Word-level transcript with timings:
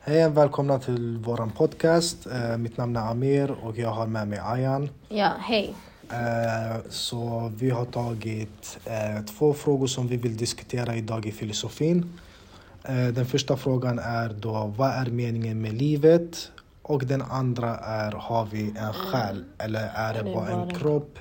Hej 0.00 0.26
och 0.26 0.36
välkomna 0.36 0.78
till 0.78 1.18
våran 1.18 1.50
podcast. 1.50 2.26
Eh, 2.26 2.56
mitt 2.56 2.76
namn 2.76 2.96
är 2.96 3.10
Amir 3.10 3.50
och 3.50 3.78
jag 3.78 3.90
har 3.90 4.06
med 4.06 4.28
mig 4.28 4.38
Ayan. 4.38 4.88
Ja, 5.08 5.32
hej. 5.40 5.74
Eh, 6.10 6.76
så 6.88 7.52
vi 7.56 7.70
har 7.70 7.84
tagit 7.84 8.78
eh, 8.84 9.24
två 9.24 9.54
frågor 9.54 9.86
som 9.86 10.08
vi 10.08 10.16
vill 10.16 10.36
diskutera 10.36 10.96
idag 10.96 11.26
i 11.26 11.32
filosofin. 11.32 12.18
Den 13.14 13.26
första 13.26 13.56
frågan 13.56 13.98
är 13.98 14.28
då 14.28 14.72
vad 14.76 14.90
är 14.90 15.06
meningen 15.10 15.60
med 15.60 15.72
livet? 15.72 16.50
Och 16.82 17.06
den 17.06 17.22
andra 17.22 17.76
är 17.76 18.12
har 18.12 18.46
vi 18.46 18.74
en 18.78 18.92
själ 18.92 19.44
eller 19.58 19.90
är 19.94 20.14
det 20.14 20.34
bara 20.34 20.48
en 20.48 20.74
kropp 20.74 21.18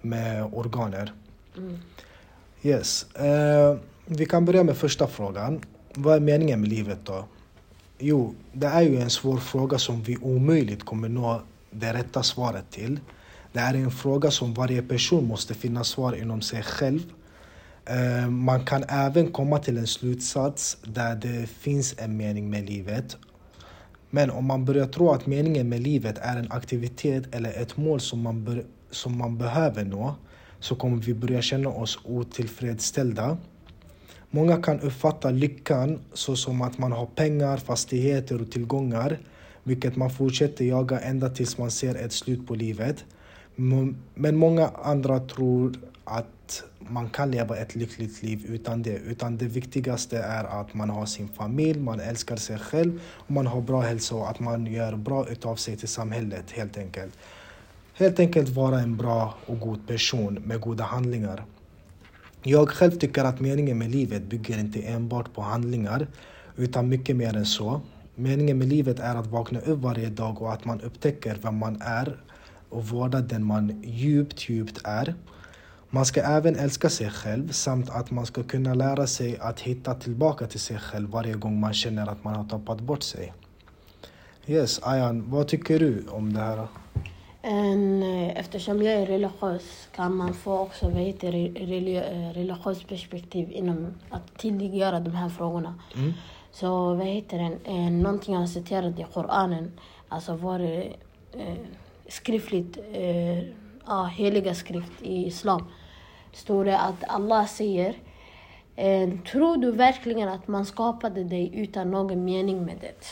med 0.00 0.44
organer? 0.52 1.12
Mm. 1.56 1.78
Yes. 2.62 3.06
Vi 4.06 4.26
kan 4.26 4.44
börja 4.44 4.64
med 4.64 4.76
första 4.76 5.06
frågan. 5.06 5.60
Vad 5.94 6.16
är 6.16 6.20
meningen 6.20 6.60
med 6.60 6.68
livet 6.68 6.98
då? 7.04 7.24
Jo, 7.98 8.34
det 8.52 8.66
är 8.66 8.82
ju 8.82 9.00
en 9.00 9.10
svår 9.10 9.36
fråga 9.36 9.78
som 9.78 10.02
vi 10.02 10.16
omöjligt 10.16 10.84
kommer 10.84 11.08
nå 11.08 11.42
det 11.70 11.92
rätta 11.92 12.22
svaret 12.22 12.70
till. 12.70 13.00
Det 13.52 13.60
är 13.60 13.74
en 13.74 13.90
fråga 13.90 14.30
som 14.30 14.54
varje 14.54 14.82
person 14.82 15.26
måste 15.26 15.54
finna 15.54 15.84
svar 15.84 16.12
inom 16.12 16.42
sig 16.42 16.62
själv. 16.62 17.00
Eh, 17.84 18.30
man 18.30 18.64
kan 18.64 18.84
även 18.88 19.32
komma 19.32 19.58
till 19.58 19.78
en 19.78 19.86
slutsats 19.86 20.76
där 20.84 21.14
det 21.16 21.46
finns 21.46 21.94
en 21.98 22.16
mening 22.16 22.50
med 22.50 22.70
livet. 22.70 23.16
Men 24.10 24.30
om 24.30 24.44
man 24.44 24.64
börjar 24.64 24.86
tro 24.86 25.10
att 25.10 25.26
meningen 25.26 25.68
med 25.68 25.80
livet 25.80 26.18
är 26.18 26.36
en 26.36 26.52
aktivitet 26.52 27.34
eller 27.34 27.62
ett 27.62 27.76
mål 27.76 28.00
som 28.00 28.20
man, 28.20 28.44
bör, 28.44 28.64
som 28.90 29.18
man 29.18 29.38
behöver 29.38 29.84
nå 29.84 30.14
så 30.60 30.74
kommer 30.74 30.96
vi 30.96 31.14
börja 31.14 31.42
känna 31.42 31.68
oss 31.68 31.98
otillfredsställda. 32.04 33.38
Många 34.30 34.62
kan 34.62 34.80
uppfatta 34.80 35.30
lyckan 35.30 35.98
så 36.12 36.36
som 36.36 36.62
att 36.62 36.78
man 36.78 36.92
har 36.92 37.06
pengar, 37.06 37.56
fastigheter 37.56 38.40
och 38.42 38.50
tillgångar 38.50 39.18
vilket 39.66 39.96
man 39.96 40.10
fortsätter 40.10 40.64
jaga 40.64 41.00
ända 41.00 41.28
tills 41.30 41.58
man 41.58 41.70
ser 41.70 41.94
ett 41.94 42.12
slut 42.12 42.46
på 42.46 42.54
livet. 42.54 43.04
Men 44.14 44.36
många 44.36 44.68
andra 44.68 45.20
tror 45.20 45.74
att 46.04 46.62
man 46.78 47.10
kan 47.10 47.30
leva 47.30 47.56
ett 47.56 47.74
lyckligt 47.74 48.22
liv 48.22 48.46
utan 48.48 48.82
det. 48.82 48.96
Utan 48.96 49.36
det 49.36 49.44
viktigaste 49.44 50.18
är 50.18 50.44
att 50.44 50.74
man 50.74 50.90
har 50.90 51.06
sin 51.06 51.28
familj, 51.28 51.80
man 51.80 52.00
älskar 52.00 52.36
sig 52.36 52.58
själv 52.58 53.00
och 53.04 53.30
man 53.30 53.46
har 53.46 53.60
bra 53.60 53.80
hälsa 53.80 54.14
och 54.14 54.30
att 54.30 54.40
man 54.40 54.66
gör 54.66 54.96
bra 54.96 55.28
utav 55.28 55.56
sig 55.56 55.76
till 55.76 55.88
samhället 55.88 56.50
helt 56.50 56.78
enkelt. 56.78 57.14
Helt 57.94 58.20
enkelt 58.20 58.48
vara 58.48 58.80
en 58.80 58.96
bra 58.96 59.34
och 59.46 59.60
god 59.60 59.86
person 59.86 60.34
med 60.44 60.60
goda 60.60 60.84
handlingar. 60.84 61.44
Jag 62.48 62.68
själv 62.68 62.90
tycker 62.90 63.24
att 63.24 63.40
meningen 63.40 63.78
med 63.78 63.90
livet 63.90 64.22
bygger 64.22 64.58
inte 64.58 64.82
enbart 64.82 65.34
på 65.34 65.42
handlingar 65.42 66.06
utan 66.56 66.88
mycket 66.88 67.16
mer 67.16 67.36
än 67.36 67.46
så. 67.46 67.80
Meningen 68.14 68.58
med 68.58 68.68
livet 68.68 69.00
är 69.00 69.14
att 69.14 69.26
vakna 69.26 69.60
upp 69.60 69.78
varje 69.78 70.08
dag 70.08 70.42
och 70.42 70.52
att 70.52 70.64
man 70.64 70.80
upptäcker 70.80 71.38
vem 71.42 71.58
man 71.58 71.82
är 71.82 72.16
och 72.68 72.88
vårda 72.88 73.20
den 73.20 73.44
man 73.44 73.82
djupt, 73.84 74.48
djupt 74.48 74.80
är. 74.84 75.14
Man 75.90 76.06
ska 76.06 76.20
även 76.20 76.56
älska 76.56 76.90
sig 76.90 77.10
själv 77.10 77.52
samt 77.52 77.90
att 77.90 78.10
man 78.10 78.26
ska 78.26 78.42
kunna 78.42 78.74
lära 78.74 79.06
sig 79.06 79.38
att 79.38 79.60
hitta 79.60 79.94
tillbaka 79.94 80.46
till 80.46 80.60
sig 80.60 80.78
själv 80.78 81.10
varje 81.10 81.34
gång 81.34 81.60
man 81.60 81.74
känner 81.74 82.06
att 82.06 82.24
man 82.24 82.34
har 82.34 82.44
tappat 82.44 82.80
bort 82.80 83.02
sig. 83.02 83.32
Yes, 84.46 84.80
Ayan, 84.82 85.30
vad 85.30 85.48
tycker 85.48 85.78
du 85.78 86.04
om 86.08 86.32
det 86.32 86.40
här? 86.40 86.66
En, 87.48 88.02
eh, 88.02 88.38
eftersom 88.38 88.82
jag 88.82 88.94
är 88.94 89.06
religiös 89.06 89.88
kan 89.94 90.16
man 90.16 90.34
få 90.34 90.58
också 90.58 90.88
vad 90.88 91.02
heter, 91.02 91.34
eh, 91.34 92.32
religiöst 92.32 92.88
perspektiv 92.88 93.52
inom 93.52 93.94
att 94.10 94.38
tydliggöra 94.38 95.00
de 95.00 95.10
här 95.10 95.28
frågorna. 95.28 95.74
Mm? 95.94 96.12
Så 96.52 96.94
vad 96.94 97.06
heter 97.06 97.38
det, 97.38 97.70
eh, 97.70 97.90
någonting 97.90 98.34
jag 98.34 98.40
har 98.40 98.46
citerat 98.46 98.98
i 98.98 99.06
Koranen, 99.12 99.72
alltså 100.08 100.36
var 100.36 100.58
det 100.58 100.82
eh, 101.32 101.56
skriftligt, 102.08 102.78
eh, 102.92 103.38
ja, 103.86 104.04
heliga 104.04 104.54
skrift 104.54 105.02
i 105.02 105.26
Islam, 105.26 105.64
står 106.32 106.64
det 106.64 106.78
att 106.78 107.04
Allah 107.08 107.46
säger 107.46 107.94
eh, 108.76 109.10
Tror 109.32 109.56
du 109.56 109.72
verkligen 109.72 110.28
att 110.28 110.48
man 110.48 110.66
skapade 110.66 111.24
dig 111.24 111.50
utan 111.54 111.90
någon 111.90 112.24
mening 112.24 112.64
med 112.64 112.76
det? 112.80 113.06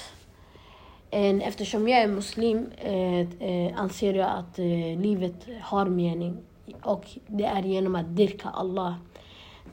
Eh, 1.15 1.49
eftersom 1.49 1.89
jag 1.89 2.01
är 2.03 2.09
muslim 2.09 2.71
eh, 2.79 3.21
eh, 3.21 3.81
anser 3.81 4.15
jag 4.15 4.31
att 4.31 4.59
eh, 4.59 5.01
livet 5.01 5.47
har 5.63 5.87
mening 5.87 6.37
och 6.83 7.05
det 7.27 7.45
är 7.45 7.63
genom 7.63 7.95
att 7.95 8.17
dyrka 8.17 8.49
Allah. 8.49 8.95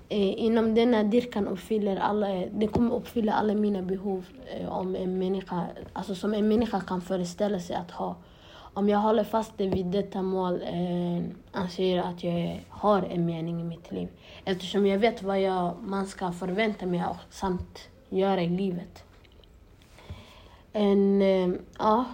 Eh, 0.09 0.43
inom 0.43 0.75
denna 0.75 1.03
dyrkan 1.03 1.47
uppfyller 1.47 1.97
alla, 1.97 2.27
det 2.51 2.67
kommer 2.67 2.95
uppfylla 2.95 3.33
alla 3.33 3.53
mina 3.53 3.81
behov 3.81 4.25
eh, 4.53 4.69
om 4.69 4.95
en 4.95 5.19
människa, 5.19 5.67
alltså 5.93 6.15
som 6.15 6.33
en 6.33 6.47
människa 6.47 6.81
kan 6.81 7.01
föreställa 7.01 7.59
sig 7.59 7.75
att 7.75 7.91
ha. 7.91 8.15
Om 8.73 8.89
jag 8.89 8.99
håller 8.99 9.23
fast 9.23 9.59
vid 9.59 9.85
detta 9.85 10.21
mål 10.21 10.61
eh, 10.61 11.23
anser 11.51 11.95
jag 11.95 12.05
att 12.07 12.23
jag 12.23 12.59
har 12.69 13.01
en 13.01 13.25
mening 13.25 13.61
i 13.61 13.63
mitt 13.63 13.91
liv. 13.91 14.07
Eftersom 14.45 14.85
jag 14.85 14.99
vet 14.99 15.23
vad 15.23 15.41
jag, 15.41 15.75
man 15.81 16.07
ska 16.07 16.31
förvänta 16.31 16.85
mig 16.85 17.03
och 17.09 17.17
samt 17.29 17.89
göra 18.09 18.41
i 18.41 18.49
livet. 18.49 19.03
En, 20.73 21.21
eh, 21.21 21.49
ja, 21.79 22.05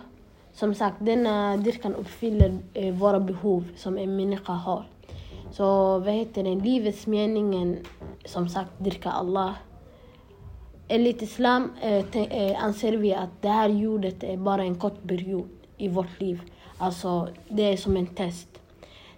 som 0.54 0.74
sagt, 0.76 0.96
denna 1.00 1.58
dyrkan 1.58 1.96
uppfyller 1.96 2.58
eh, 2.74 2.94
våra 2.94 3.20
behov 3.20 3.64
som 3.76 3.98
en 3.98 4.16
människa 4.16 4.54
har. 4.54 4.86
Så 5.52 6.00
vad 6.00 6.14
heter 6.14 6.44
det, 6.44 6.56
livets 6.56 7.08
meningen, 7.08 7.78
som 8.26 8.50
sagt, 8.50 8.72
dyrka 8.78 9.10
Allah. 9.12 9.54
Enligt 10.88 11.22
islam 11.22 11.72
eh, 11.82 12.18
eh, 12.18 12.64
anser 12.64 12.94
vi 12.98 13.14
att 13.14 13.42
det 13.42 13.50
här 13.50 13.70
jordet 13.70 14.24
är 14.24 14.38
bara 14.38 14.64
en 14.64 14.76
kort 14.76 15.08
period 15.08 15.48
i 15.78 15.88
vårt 15.88 16.20
liv. 16.22 16.42
Alltså, 16.78 17.28
det 17.50 17.64
är 17.74 17.78
som 17.78 17.98
en 17.98 18.08
test. 18.08 18.48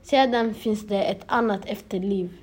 Sedan 0.01 0.53
finns 0.53 0.87
det 0.87 1.03
ett 1.03 1.23
annat 1.25 1.61
efterliv. 1.65 2.33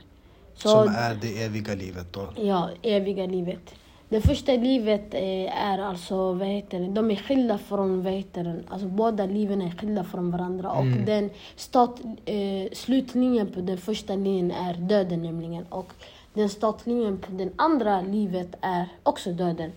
Så- 0.55 0.69
Som 0.69 0.95
är 0.95 1.15
det 1.15 1.43
eviga 1.45 1.75
livet 1.75 2.13
då? 2.13 2.29
Ja, 2.37 2.71
eviga 2.83 3.27
livet. 3.27 3.75
Det 4.09 4.21
första 4.21 4.53
livet 4.53 5.15
eh, 5.15 5.67
är 5.67 5.79
alltså, 5.79 6.33
vad 6.33 6.49
heter 6.49 6.81
det, 6.81 6.87
de 6.87 7.11
är 7.11 7.17
skilda 7.17 7.59
från, 7.59 8.03
vad 8.03 8.13
heter 8.13 8.45
det, 8.45 8.63
alltså 8.69 8.87
båda 8.87 9.27
liven 9.27 9.63
är 9.63 9.71
skilda 9.71 10.05
från 10.05 10.31
varandra. 10.31 10.71
Och 10.71 10.87
den 10.87 11.31
start, 11.57 12.01
eh, 12.25 12.73
slutlinjen 12.73 13.53
på 13.53 13.61
den 13.61 13.79
första 13.79 14.15
linjen 14.15 14.51
är 14.51 14.75
döden 14.75 15.23
nämligen. 15.23 15.65
Och 15.69 15.93
den 16.35 16.49
startlinjen 16.49 17.19
på 17.19 17.33
den 17.33 17.53
andra 17.57 18.01
livet 18.01 18.55
är 18.61 18.89
också 19.03 19.33
döden. 19.33 19.73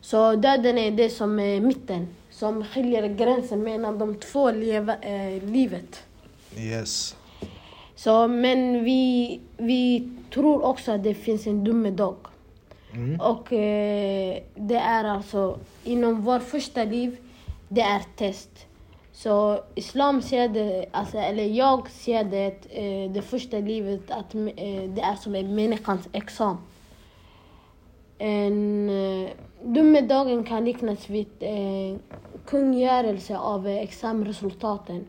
Så 0.00 0.34
döden 0.34 0.78
är 0.78 0.90
det 0.90 1.10
som 1.10 1.40
är 1.40 1.60
mitten, 1.60 2.08
som 2.30 2.64
skiljer 2.64 3.08
gränsen 3.08 3.62
mellan 3.62 3.98
de 3.98 4.14
två 4.14 4.50
leva, 4.50 4.96
eh, 4.96 5.42
livet. 5.42 6.02
Yes. 6.58 7.16
Så, 7.94 8.28
men 8.28 8.84
vi, 8.84 9.40
vi 9.56 10.08
tror 10.34 10.64
också 10.64 10.92
att 10.92 11.04
det 11.04 11.14
finns 11.14 11.46
en 11.46 11.64
domedag. 11.64 12.16
Mm. 12.94 13.20
Och 13.20 13.52
eh, 13.52 14.42
det 14.54 14.76
är 14.76 15.04
alltså 15.04 15.58
inom 15.84 16.20
vårt 16.20 16.42
första 16.42 16.84
liv, 16.84 17.16
det 17.68 17.80
är 17.80 18.02
test. 18.16 18.66
Så 19.12 19.60
islam 19.74 20.22
ser 20.22 20.48
det, 20.48 20.86
alltså, 20.90 21.18
eller 21.18 21.44
jag 21.44 21.90
ser 21.90 22.24
det, 22.24 22.54
eh, 22.70 23.10
det 23.10 23.22
första 23.22 23.58
livet 23.58 24.10
att 24.10 24.34
eh, 24.34 24.82
det 24.88 25.02
är 25.02 25.14
som 25.14 25.34
en 25.34 25.54
människans 25.54 26.08
examen. 26.12 26.62
En 28.18 28.90
eh, 28.90 29.30
domedagen 29.64 30.44
kan 30.44 30.64
liknas 30.64 31.10
vid 31.10 31.28
eh, 31.40 31.98
kungörelse 32.46 33.38
av 33.38 33.68
eh, 33.68 33.76
examensresultaten. 33.76 35.06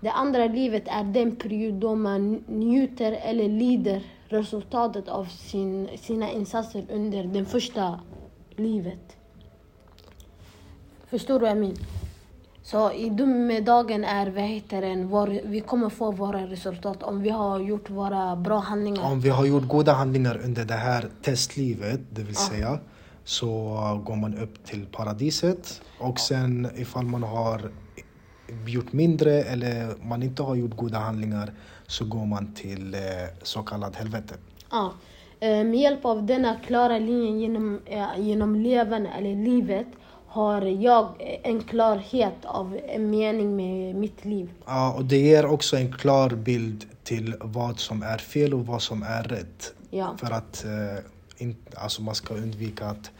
Det 0.00 0.10
andra 0.10 0.46
livet 0.46 0.82
är 0.86 1.04
den 1.04 1.36
period 1.36 1.74
då 1.74 1.94
man 1.94 2.44
njuter 2.46 3.12
eller 3.12 3.48
lider 3.48 4.02
resultatet 4.34 5.08
av 5.08 5.24
sin, 5.24 5.88
sina 5.98 6.30
insatser 6.30 6.86
under 6.90 7.24
det 7.24 7.44
första 7.44 8.00
livet. 8.56 9.16
Förstår 11.06 11.34
du 11.34 11.40
vad 11.40 11.50
jag 11.50 11.58
menar? 11.58 11.76
Så 12.62 12.92
i 12.92 13.10
domedagen 13.10 14.04
är, 14.04 14.30
vad 14.30 14.42
heter 14.42 14.80
den, 14.80 15.08
vår, 15.08 15.40
vi 15.44 15.60
kommer 15.60 15.88
få 15.88 16.10
våra 16.10 16.46
resultat 16.46 17.02
om 17.02 17.22
vi 17.22 17.30
har 17.30 17.60
gjort 17.60 17.90
våra 17.90 18.36
bra 18.36 18.58
handlingar. 18.58 19.12
Om 19.12 19.20
vi 19.20 19.28
har 19.28 19.44
gjort 19.44 19.68
goda 19.68 19.92
handlingar 19.92 20.40
under 20.44 20.64
det 20.64 20.74
här 20.74 21.08
testlivet, 21.22 22.00
det 22.10 22.22
vill 22.22 22.36
säga, 22.36 22.78
så 23.24 23.50
går 24.04 24.16
man 24.16 24.38
upp 24.38 24.64
till 24.64 24.86
paradiset. 24.86 25.82
Och 25.98 26.20
sen 26.20 26.68
ifall 26.76 27.04
man 27.04 27.22
har 27.22 27.70
gjort 28.66 28.92
mindre 28.92 29.42
eller 29.42 29.94
man 30.02 30.22
inte 30.22 30.42
har 30.42 30.54
gjort 30.54 30.76
goda 30.76 30.98
handlingar 30.98 31.52
så 31.86 32.04
går 32.04 32.26
man 32.26 32.54
till 32.54 32.94
eh, 32.94 33.00
så 33.42 33.62
kallad 33.62 33.96
helvete. 33.96 34.34
Ja. 34.70 34.92
Eh, 35.40 35.48
Med 35.64 35.74
hjälp 35.80 36.04
av 36.04 36.26
denna 36.26 36.56
klara 36.66 36.98
linje 36.98 37.40
genom, 37.40 37.80
eh, 37.86 38.06
genom 38.18 38.56
levande 38.56 39.08
eller 39.18 39.34
livet 39.36 39.86
har 40.26 40.62
jag 40.62 41.14
en 41.42 41.62
klarhet 41.62 42.44
av 42.44 42.78
en 42.88 43.10
mening 43.10 43.56
med 43.56 43.94
mitt 43.94 44.24
liv. 44.24 44.50
Ja, 44.66 44.92
och 44.92 45.04
det 45.04 45.16
ger 45.18 45.46
också 45.46 45.76
en 45.76 45.92
klar 45.92 46.30
bild 46.30 46.84
till 47.04 47.34
vad 47.40 47.78
som 47.78 48.02
är 48.02 48.18
fel 48.18 48.54
och 48.54 48.66
vad 48.66 48.82
som 48.82 49.02
är 49.02 49.22
rätt. 49.22 49.74
Ja. 49.90 50.14
För 50.18 50.30
att 50.30 50.64
eh, 50.64 51.04
in, 51.42 51.56
alltså 51.76 52.02
man 52.02 52.14
ska 52.14 52.34
undvika 52.34 52.86
att 52.86 53.10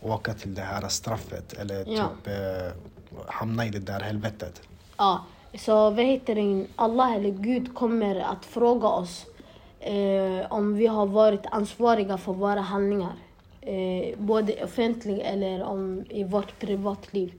åka 0.00 0.34
till 0.34 0.54
det 0.54 0.62
här 0.62 0.88
straffet 0.88 1.52
eller 1.52 1.84
Ja. 1.88 2.08
typ 2.24 2.26
eh, 2.26 2.72
hamna 3.26 3.66
i 3.66 3.70
det 3.70 3.78
där 3.78 4.00
helvetet. 4.00 4.62
Ja, 4.96 5.24
så 5.58 5.90
vad 5.90 6.04
heter 6.04 6.34
det? 6.34 6.66
Allah 6.76 7.14
eller 7.14 7.30
Gud 7.30 7.74
kommer 7.74 8.20
att 8.20 8.44
fråga 8.44 8.88
oss 8.88 9.26
eh, 9.80 10.52
om 10.52 10.74
vi 10.74 10.86
har 10.86 11.06
varit 11.06 11.46
ansvariga 11.50 12.18
för 12.18 12.32
våra 12.32 12.60
handlingar. 12.60 13.14
Eh, 13.60 14.18
både 14.18 14.64
offentligt 14.64 15.22
eller 15.22 15.62
om, 15.62 16.04
i 16.10 16.24
vårt 16.24 16.58
privatliv. 16.58 17.32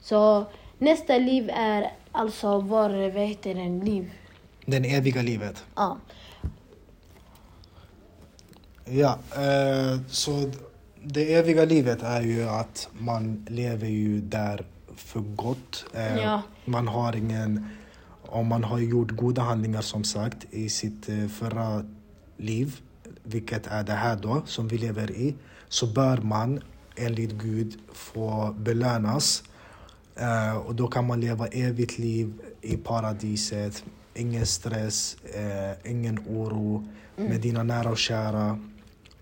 Så 0.00 0.44
nästa 0.78 1.18
liv 1.18 1.50
är 1.54 1.92
alltså 2.12 2.58
vår, 2.58 3.10
vad 3.10 3.22
heter 3.22 3.54
det, 3.54 3.84
liv. 3.84 4.12
Den 4.66 4.84
eviga 4.84 5.22
livet. 5.22 5.64
Ja. 5.74 5.96
Ja, 8.84 9.18
eh, 9.36 10.00
så 10.08 10.50
det 11.02 11.34
eviga 11.34 11.64
livet 11.64 12.02
är 12.02 12.22
ju 12.22 12.48
att 12.48 12.88
man 12.92 13.46
lever 13.48 13.86
ju 13.86 14.20
där 14.20 14.64
för 14.96 15.20
gott. 15.20 15.84
Eh, 15.92 16.16
Ja. 16.16 16.42
Man 16.64 16.88
har 16.88 17.16
ingen... 17.16 17.68
Om 18.22 18.46
man 18.46 18.64
har 18.64 18.78
gjort 18.78 19.10
goda 19.10 19.42
handlingar 19.42 19.80
som 19.82 20.04
sagt 20.04 20.46
i 20.50 20.68
sitt 20.68 21.08
eh, 21.08 21.26
förra 21.28 21.84
liv, 22.36 22.80
vilket 23.22 23.66
är 23.66 23.82
det 23.82 23.92
här 23.92 24.16
då 24.16 24.42
som 24.46 24.68
vi 24.68 24.78
lever 24.78 25.10
i, 25.10 25.34
så 25.68 25.86
bör 25.86 26.16
man 26.16 26.60
enligt 26.96 27.30
Gud 27.32 27.78
få 27.92 28.54
belönas. 28.58 29.42
Eh, 30.16 30.56
och 30.56 30.74
då 30.74 30.88
kan 30.88 31.06
man 31.06 31.20
leva 31.20 31.46
evigt 31.46 31.98
liv 31.98 32.32
i 32.60 32.76
paradiset. 32.76 33.84
Ingen 34.14 34.46
stress, 34.46 35.16
ingen 35.84 36.18
oro 36.18 36.88
med 37.16 37.40
dina 37.40 37.62
nära 37.62 37.90
och 37.90 37.98
kära. 37.98 38.58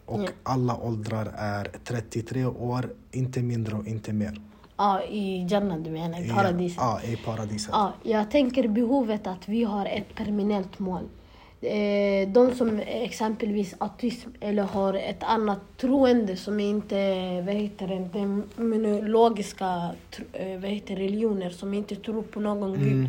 Och 0.07 0.29
alla 0.43 0.77
åldrar 0.77 1.33
är 1.37 1.71
33 1.85 2.45
år, 2.45 2.91
inte 3.11 3.43
mindre 3.43 3.77
och 3.77 3.87
inte 3.87 4.13
mer. 4.13 4.41
Ja, 4.77 5.03
i 5.03 5.47
Jannah 5.51 5.79
du 5.79 5.91
menar, 5.91 6.21
i 6.25 6.29
paradiset. 6.29 6.79
Ja, 6.81 7.01
i 7.13 7.17
paradiset. 7.17 7.71
Ja, 7.73 7.93
jag 8.03 8.31
tänker 8.31 8.69
behovet 8.69 9.27
att 9.27 9.49
vi 9.49 9.65
har 9.65 9.87
ett 9.87 10.15
permanent 10.15 10.79
mål. 10.79 11.03
Eh, 11.61 12.29
De 12.29 12.55
som 12.55 12.81
exempelvis 12.87 13.75
autism 13.79 14.29
eller 14.41 14.63
har 14.63 14.95
ett 14.95 15.23
annat 15.23 15.59
troende 15.81 16.37
som 16.37 16.61
inte, 16.61 16.97
vad 17.47 17.55
heter 17.55 17.87
det, 17.89 18.09
den 18.13 18.43
logiska 19.11 19.91
vad 20.61 20.71
heter, 20.71 20.97
det, 20.97 21.03
religioner 21.03 21.51
som 21.51 21.75
inte 21.75 21.97
tror 21.97 22.23
på 22.23 22.41
någon 22.41 22.73
gud. 22.75 23.09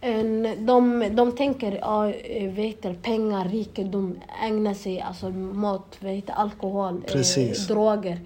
En- 0.00 0.66
De, 0.66 1.08
de 1.16 1.32
tänker, 1.36 1.78
ja, 1.80 2.08
eh, 2.10 2.50
det, 2.52 2.94
pengar, 2.94 3.48
rikedom, 3.48 4.18
ägna 4.42 4.74
sig, 4.74 5.00
alltså 5.00 5.30
mat, 5.30 5.96
heter, 6.14 6.34
alkohol, 6.34 7.02
Precis. 7.06 7.70
Eh, 7.70 7.74
droger. 7.74 8.18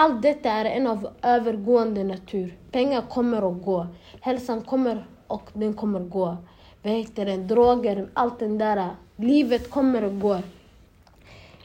Allt 0.00 0.22
detta 0.22 0.50
är 0.50 0.64
en 0.64 0.86
av 0.86 1.08
övergående 1.22 2.04
natur. 2.04 2.56
Pengar 2.70 3.02
kommer 3.02 3.44
och 3.44 3.62
går. 3.62 3.86
Hälsan 4.20 4.62
kommer 4.62 5.06
och 5.26 5.50
den 5.52 5.74
kommer 5.74 6.00
gå. 6.00 6.36
Vad 6.82 6.92
heter 6.92 7.26
det? 7.26 7.36
Droger, 7.36 8.08
allt 8.14 8.38
det 8.38 8.58
där. 8.58 8.88
Livet 9.16 9.70
kommer 9.70 10.04
och 10.04 10.20
går. 10.20 10.42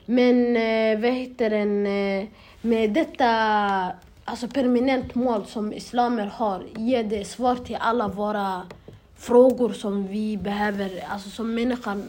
Men 0.05 0.55
eh, 0.55 1.01
vad 1.01 1.11
heter 1.11 1.49
den, 1.49 1.87
eh, 1.87 2.27
med 2.61 2.93
detta 2.93 3.27
alltså 4.25 4.47
permanent 4.47 5.15
mål 5.15 5.45
som 5.45 5.73
islamer 5.73 6.25
har 6.25 6.63
ger 6.75 7.03
det 7.03 7.25
svar 7.25 7.55
till 7.55 7.77
alla 7.79 8.07
våra 8.07 8.61
frågor 9.17 9.69
som 9.69 10.07
vi 10.07 10.37
behöver, 10.37 11.03
alltså 11.09 11.29
som 11.29 11.55
människan 11.55 12.03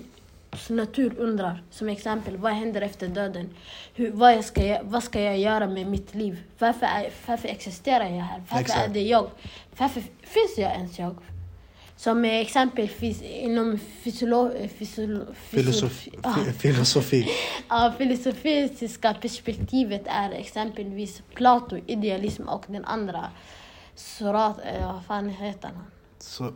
natur 0.71 1.15
undrar. 1.19 1.63
Som 1.71 1.89
exempel, 1.89 2.37
vad 2.37 2.53
händer 2.53 2.81
efter 2.81 3.09
döden? 3.09 3.51
Hur, 3.95 4.11
vad, 4.13 4.45
ska, 4.45 4.67
jag- 4.67 4.83
vad 4.85 5.03
ska 5.03 5.21
jag 5.21 5.39
göra 5.39 5.67
med 5.69 5.87
mitt 5.87 6.15
liv? 6.15 6.43
Varför, 6.59 6.87
är, 6.87 7.11
varför 7.27 7.49
existerar 7.49 8.05
jag 8.05 8.23
här? 8.23 8.43
Varför 8.51 8.61
Exakt. 8.65 8.89
är 8.89 8.89
det 8.89 9.01
jag? 9.03 9.31
Varför 9.79 10.01
finns 10.23 10.59
jag 10.59 10.73
ens 10.73 10.99
jag? 10.99 11.17
Som 11.97 12.25
exempel 12.25 12.89
finns 12.89 13.23
inom 13.23 13.79
fysiolo, 13.79 14.69
fysiolo, 14.79 15.25
Filosofi. 15.35 16.11
Ah. 16.23 16.35
fi- 16.35 16.53
filosofi. 16.53 17.29
Ja, 17.69 17.95
filosofiska 17.99 19.15
perspektivet 19.15 20.03
är 20.07 20.31
exempelvis 20.31 21.23
Plato, 21.35 21.77
idealism 21.87 22.43
och 22.49 22.65
den 22.67 22.85
andra 22.85 23.25
Surat, 23.95 24.59
eh, 24.65 24.93
vad 24.93 25.05
fan 25.05 25.29
heter 25.29 25.69
han? 25.69 25.85
Så, 26.19 26.53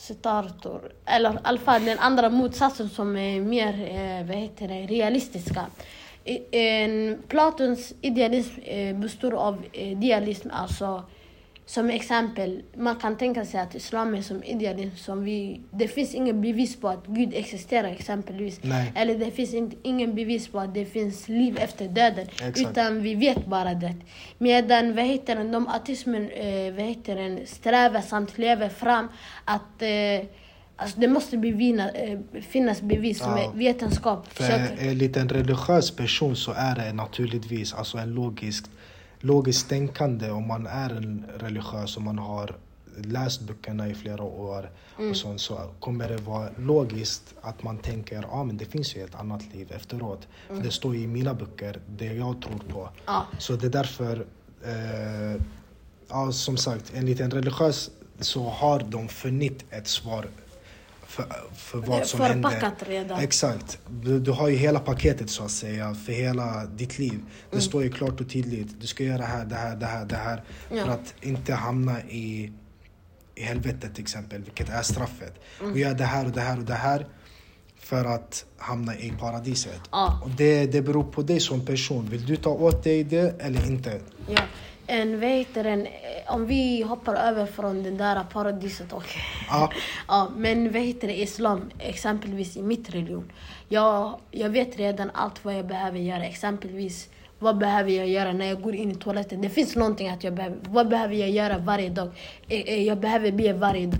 Sitartor. 0.00 0.92
Eller 1.06 1.32
i 1.34 1.38
alla 1.42 1.58
fall 1.58 1.84
den 1.84 1.98
andra 1.98 2.28
motsatsen 2.28 2.88
som 2.88 3.16
är 3.16 3.40
mer 3.40 3.68
eh, 3.68 4.26
vad 4.26 4.36
heter 4.36 4.68
det, 4.68 4.86
realistiska. 4.86 5.66
En, 6.50 7.22
Platons 7.28 7.92
idealism 8.00 8.60
eh, 8.64 8.96
består 8.96 9.34
av 9.34 9.64
eh, 9.72 9.98
dialism, 9.98 10.48
alltså 10.52 11.04
som 11.70 11.90
exempel, 11.90 12.62
man 12.76 12.96
kan 12.96 13.16
tänka 13.16 13.44
sig 13.44 13.60
att 13.60 13.74
islam 13.74 14.14
är 14.14 14.22
som 14.22 14.42
idealism. 14.44 14.96
Som 14.96 15.24
vi, 15.24 15.60
det 15.70 15.88
finns 15.88 16.14
ingen 16.14 16.40
bevis 16.40 16.80
på 16.80 16.88
att 16.88 17.06
Gud 17.06 17.34
existerar 17.34 17.88
exempelvis. 17.88 18.60
Nej. 18.62 18.92
Eller 18.94 19.14
det 19.18 19.30
finns 19.30 19.54
inte, 19.54 19.76
ingen 19.82 20.14
bevis 20.14 20.48
på 20.48 20.60
att 20.60 20.74
det 20.74 20.84
finns 20.84 21.28
liv 21.28 21.58
efter 21.58 21.88
döden. 21.88 22.26
Exakt. 22.32 22.60
Utan 22.60 23.02
vi 23.02 23.14
vet 23.14 23.46
bara 23.46 23.74
det. 23.74 23.94
Medan 24.38 24.94
vad 24.94 25.04
heter 25.04 25.36
den, 25.36 25.52
de 25.52 25.68
autismen 25.68 26.30
eh, 26.30 26.72
vad 26.74 26.84
heter 26.84 27.16
den, 27.16 27.46
strävar 27.46 28.00
samt 28.00 28.38
lever 28.38 28.68
fram 28.68 29.08
att 29.44 29.82
eh, 29.82 30.26
alltså 30.76 31.00
det 31.00 31.08
måste 31.08 31.36
bevina, 31.36 31.90
eh, 31.90 32.18
finnas 32.48 32.82
bevis 32.82 33.18
som 33.18 33.38
Ja. 33.38 33.52
vetenskap. 33.54 34.28
för 34.32 34.44
försöker. 34.44 34.88
enligt 34.88 35.16
en 35.16 35.28
religiös 35.28 35.90
person 35.90 36.36
så 36.36 36.52
är 36.52 36.74
det 36.74 36.92
naturligtvis 36.92 37.74
alltså 37.74 37.98
en 37.98 38.14
logisk, 38.14 38.64
logiskt 39.20 39.68
tänkande 39.68 40.30
om 40.30 40.46
man 40.48 40.66
är 40.66 40.90
en 40.90 41.24
religiös 41.38 41.96
och 41.96 42.02
man 42.02 42.18
har 42.18 42.56
läst 42.96 43.40
böckerna 43.40 43.88
i 43.88 43.94
flera 43.94 44.22
år 44.22 44.70
Mm. 44.98 45.10
och 45.10 45.16
sånt, 45.16 45.40
så 45.40 45.60
kommer 45.80 46.08
det 46.08 46.16
vara 46.16 46.48
logiskt 46.58 47.34
att 47.40 47.62
man 47.62 47.78
tänker 47.78 48.24
ja 48.30 48.44
men 48.44 48.56
det 48.56 48.64
finns 48.64 48.96
ju 48.96 49.04
ett 49.04 49.14
annat 49.14 49.42
liv 49.54 49.72
efteråt. 49.72 50.28
För 50.48 50.62
det 50.62 50.70
står 50.70 50.94
ju 50.96 51.02
i 51.02 51.06
mina 51.06 51.34
böcker, 51.34 51.80
det 51.88 52.04
jag 52.04 52.42
tror 52.42 52.58
på. 52.72 52.80
Mm. 52.80 52.92
Ja. 53.06 53.26
Så 53.38 53.56
det 53.56 53.66
är 53.66 53.70
därför, 53.70 54.26
eh, 54.64 55.42
ja, 56.08 56.32
som 56.32 56.56
sagt, 56.56 56.92
enligt 56.94 57.20
en 57.20 57.30
religiös 57.30 57.90
så 58.20 58.42
har 58.48 58.80
de 58.88 59.08
funnit 59.08 59.64
ett 59.70 59.88
svar 59.88 60.26
för, 61.10 61.26
för 61.54 61.78
vad 61.78 62.06
som 62.06 62.20
händer. 62.20 62.50
Förpackat 62.50 62.88
redan. 62.88 63.20
Exakt. 63.20 63.78
Du, 63.90 64.20
du 64.20 64.30
har 64.30 64.48
ju 64.48 64.56
hela 64.56 64.80
paketet 64.80 65.30
så 65.30 65.44
att 65.44 65.50
säga 65.50 65.94
för 65.94 66.12
hela 66.12 66.64
ditt 66.66 66.98
liv. 66.98 67.20
Det 67.50 67.56
Mm. 67.56 67.62
står 67.62 67.82
ju 67.82 67.90
klart 67.92 68.20
och 68.20 68.30
tydligt. 68.30 68.80
Du 68.80 68.86
ska 68.86 69.04
göra 69.04 69.18
det 69.18 69.24
här, 69.24 69.44
det 69.44 69.54
här, 69.56 69.76
det 69.76 69.86
här, 69.86 70.04
det 70.04 70.16
här. 70.16 70.42
Ja. 70.70 70.84
För 70.84 70.92
att 70.92 71.14
inte 71.20 71.54
hamna 71.54 72.02
i, 72.02 72.52
i 73.34 73.42
helvetet 73.42 73.94
till 73.94 74.02
exempel, 74.02 74.42
vilket 74.42 74.68
är 74.68 74.82
straffet. 74.82 75.34
Mm. 75.60 75.72
Och 75.72 75.78
gör 75.78 75.94
det 75.94 76.04
här 76.04 76.24
och 76.26 76.32
det 76.32 76.40
här 76.40 76.58
och 76.58 76.64
det 76.64 76.74
här 76.74 77.06
för 77.78 78.04
att 78.04 78.44
hamna 78.58 78.96
i 78.96 79.10
paradiset. 79.20 79.80
Ja. 79.90 80.20
Och 80.24 80.30
det, 80.30 80.66
det 80.66 80.82
beror 80.82 81.04
på 81.04 81.22
dig 81.22 81.40
som 81.40 81.66
person. 81.66 82.08
Vill 82.10 82.26
du 82.26 82.36
ta 82.36 82.50
åt 82.50 82.84
dig 82.84 83.04
det 83.04 83.34
eller 83.42 83.66
inte? 83.66 84.00
Ja. 84.28 84.42
En, 84.92 85.20
den, 85.54 85.86
eh, 85.86 86.34
om 86.34 86.46
vi 86.46 86.82
hoppar 86.82 87.14
över 87.14 87.46
från 87.46 87.82
den 87.82 87.96
där 87.96 88.24
paradiset 88.32 88.92
och... 88.92 89.04
Ja. 89.48 89.72
ja, 90.08 90.30
men 90.36 90.72
vad 90.72 90.82
heter 90.82 91.08
det, 91.08 91.20
islam, 91.20 91.70
exempelvis 91.78 92.56
i 92.56 92.62
mitt 92.62 92.94
religion. 92.94 93.32
Jag, 93.68 94.18
jag 94.30 94.50
vet 94.50 94.76
redan 94.78 95.10
allt 95.14 95.44
vad 95.44 95.54
jag 95.54 95.66
behöver 95.66 95.98
göra. 95.98 96.24
Exempelvis, 96.24 97.08
vad 97.38 97.58
behöver 97.58 97.90
jag 97.90 98.08
göra 98.08 98.32
när 98.32 98.46
jag 98.46 98.62
går 98.62 98.74
in 98.74 98.90
i 98.90 98.94
toaletten? 98.94 99.40
Det 99.40 99.48
finns 99.48 99.76
någonting 99.76 100.08
att 100.08 100.24
jag 100.24 100.34
behöver. 100.34 100.56
Vad 100.68 100.88
behöver 100.88 101.14
jag 101.14 101.30
göra 101.30 101.58
varje 101.58 101.88
dag? 101.88 102.08
Eh, 102.48 102.60
eh, 102.60 102.82
Jag 102.82 102.98
behöver 102.98 103.32
be 103.32 103.52
varje, 103.52 103.92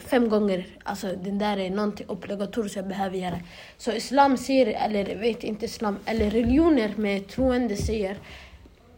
fem 0.00 0.28
gånger. 0.28 0.66
Alltså 0.82 1.06
den 1.06 1.38
där 1.38 1.56
är 1.58 1.70
någonting 1.70 2.06
obligatoriskt 2.08 2.76
jag 2.76 2.88
behöver 2.88 3.18
göra. 3.18 3.38
Så 3.78 3.92
islam 3.92 4.36
säger, 4.36 4.66
eller 4.66 5.16
vet 5.16 5.44
inte 5.44 5.64
islam, 5.64 5.98
eller 6.06 6.30
religioner 6.30 6.92
med 6.96 7.28
troende 7.28 7.76
säger 7.76 8.16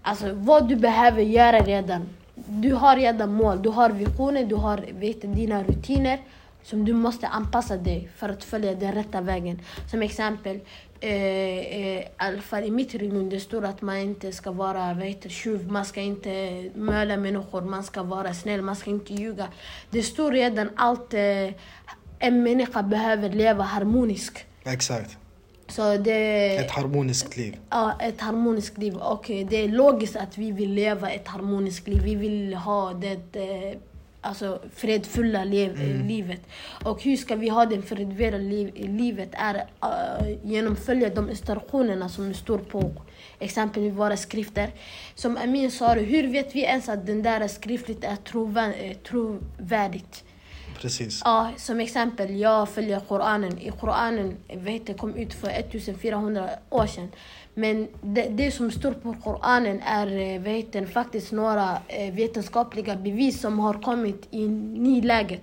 Alltså 0.07 0.33
vad 0.33 0.69
du 0.69 0.77
behöver 0.77 1.23
göra 1.23 1.59
redan. 1.59 2.09
Du 2.35 2.73
har 2.73 2.97
redan 2.97 3.33
mål, 3.33 3.63
du 3.63 3.69
har 3.69 3.91
visioner, 3.91 4.45
du 4.45 4.55
har 4.55 4.85
vet, 4.93 5.21
dina 5.21 5.63
rutiner 5.63 6.19
som 6.63 6.85
du 6.85 6.93
måste 6.93 7.27
anpassa 7.27 7.77
dig 7.77 8.09
för 8.17 8.29
att 8.29 8.45
följa 8.45 8.75
den 8.75 8.93
rätta 8.93 9.21
vägen. 9.21 9.61
Som 9.91 10.03
exempel, 10.03 10.61
eh, 11.01 11.13
eh, 11.13 11.99
i 11.99 12.09
alla 12.17 12.43
fall 12.43 12.65
i 12.65 12.71
mitt 12.71 12.95
religion, 12.95 13.29
det 13.31 13.41
står 13.41 13.65
att 13.65 13.83
man 13.83 13.97
inte 13.97 14.33
ska 14.33 14.51
vara 14.51 14.97
tjuv, 15.29 15.71
man 15.71 15.85
ska 15.85 16.01
inte 16.01 16.71
möla 16.75 17.17
människor, 17.17 17.63
man 17.63 17.85
ska 17.85 18.03
vara 18.03 18.35
snäll, 18.35 18.63
man 18.63 18.77
ska 18.77 18.91
inte 18.91 19.15
ljuga. 19.15 19.49
Det 19.91 20.03
står 20.03 20.33
redan 20.33 20.71
allt 20.77 21.15
eh, 21.15 21.51
en 22.19 22.43
människa 22.43 22.83
behöver 22.83 23.29
leva 23.29 23.65
harmoniskt. 23.65 24.45
Exakt. 24.65 25.19
Så 25.69 25.97
det... 25.97 26.57
Ett 26.57 26.71
harmoniskt 26.71 27.37
liv. 27.37 27.57
Ja, 27.71 28.01
ett 28.01 28.21
harmoniskt 28.21 28.79
liv. 28.79 28.97
Och 28.97 29.25
det 29.27 29.57
är 29.57 29.69
logiskt 29.69 30.17
att 30.17 30.39
vi 30.39 30.53
vill 30.53 30.73
leva 30.73 31.11
ett 31.11 31.29
harmoniskt 31.29 31.89
liv. 31.89 32.03
Vi 32.03 32.15
vill 32.15 32.55
ha 32.55 32.93
det 32.93 33.37
eh, 33.37 33.79
alltså, 34.25 34.61
fredfulla 34.75 35.45
liv, 35.45 35.83
eh, 35.83 36.07
livet. 36.07 36.41
Och 36.85 37.03
hur 37.03 37.17
ska 37.17 37.37
vi 37.37 37.49
ha 37.49 37.67
det 37.67 37.83
fredfulla 37.83 38.39
liv, 38.39 38.73
livet? 38.75 39.29
är 39.33 39.55
uh, 39.55 40.75
följa 40.75 41.11
de 41.15 41.31
instruktionerna 41.31 42.09
som 42.09 42.35
står 42.35 42.59
på 42.59 42.91
exempel 43.39 43.83
i 43.83 43.91
våra 43.91 44.17
skrifter. 44.17 44.71
Som 45.15 45.37
Amin 45.37 45.71
sa, 45.71 45.95
hur 45.95 46.29
vet 46.29 46.55
vi 46.55 46.63
ens 46.63 46.89
att 46.89 47.07
den 47.07 47.23
där 47.23 47.49
skriftligt 47.49 48.05
är 48.05 48.17
trovä- 48.17 48.95
trovärdigt? 48.95 50.25
Precis. 50.85 51.23
Ja, 51.25 51.51
som 51.57 51.81
exempel, 51.81 52.37
jag 52.37 52.69
följer 52.69 53.01
Koranen. 53.01 53.59
I 53.59 53.71
Koranen 53.71 54.37
jag, 54.49 54.95
kom 54.95 55.15
ut 55.15 55.35
för 55.35 55.49
1400 55.49 56.49
år 56.71 56.87
sedan. 56.87 57.09
Men 57.55 57.89
det, 58.03 58.29
det 58.29 58.51
som 58.51 58.71
står 58.71 58.93
på 58.93 59.15
Koranen 59.25 59.81
är 59.83 60.07
eh, 60.07 60.41
du, 60.41 60.87
faktiskt 60.87 61.33
några 61.33 61.79
eh, 61.89 62.15
vetenskapliga 62.15 62.97
bevis 62.97 63.41
som 63.41 63.59
har 63.59 63.75
kommit 63.75 64.29
i 64.31 64.49
nyläget. 64.49 65.43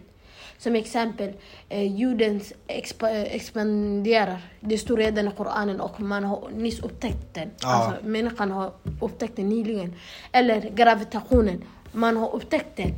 Som 0.58 0.76
exempel, 0.76 1.34
eh, 1.70 1.96
jorden 1.96 2.42
expa, 2.68 3.10
eh, 3.10 3.36
expanderar. 3.36 4.42
Det 4.60 4.78
står 4.78 4.98
redan 4.98 5.28
i 5.28 5.32
Koranen 5.38 5.82
och 5.82 6.02
man 6.02 6.24
har 6.24 6.50
nyss 6.56 6.80
upptäckt 6.80 7.34
den. 7.34 7.50
Ja. 7.62 7.68
Alltså, 7.68 8.08
människan 8.08 8.52
har 8.52 8.72
upptäckt 9.02 9.36
den 9.36 9.50
nyligen. 9.50 9.96
Eller 10.32 10.70
gravitationen. 10.70 11.64
Man 11.92 12.18
har 12.18 12.36
upptäckt 12.36 12.78
den. 12.78 12.94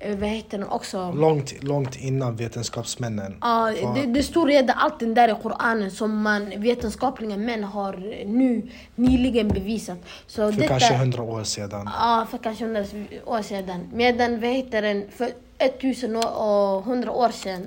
Eh, 0.00 0.16
vad 0.18 0.28
heter 0.28 0.58
den 0.58 0.68
också? 0.68 1.12
Långt, 1.12 1.62
långt 1.62 1.96
innan 1.96 2.36
vetenskapsmännen. 2.36 3.36
Ja, 3.40 3.72
var- 3.82 3.94
det, 3.94 4.06
det 4.06 4.22
står 4.22 4.46
redan 4.46 4.76
allt 4.78 5.00
den 5.00 5.14
där 5.14 5.28
i 5.28 5.42
Koranen 5.42 5.90
som 5.90 6.22
man 6.22 6.52
vetenskapliga 6.56 7.36
män 7.36 7.64
har 7.64 7.92
nu 8.26 8.70
nyligen 8.94 9.48
bevisat. 9.48 9.98
Så 10.26 10.52
för 10.52 10.62
kanske 10.68 10.94
hundra 10.96 11.22
år 11.22 11.44
sedan. 11.44 11.90
Ja, 12.00 12.26
för 12.30 12.38
kanske 12.38 12.64
hundra 12.64 12.84
år 13.24 13.42
sedan. 13.42 13.80
Medan 13.92 14.40
vad 14.40 14.50
heter 14.50 14.82
den, 14.82 15.04
för 15.16 15.30
1100 15.58 17.10
år 17.12 17.30
sedan 17.30 17.66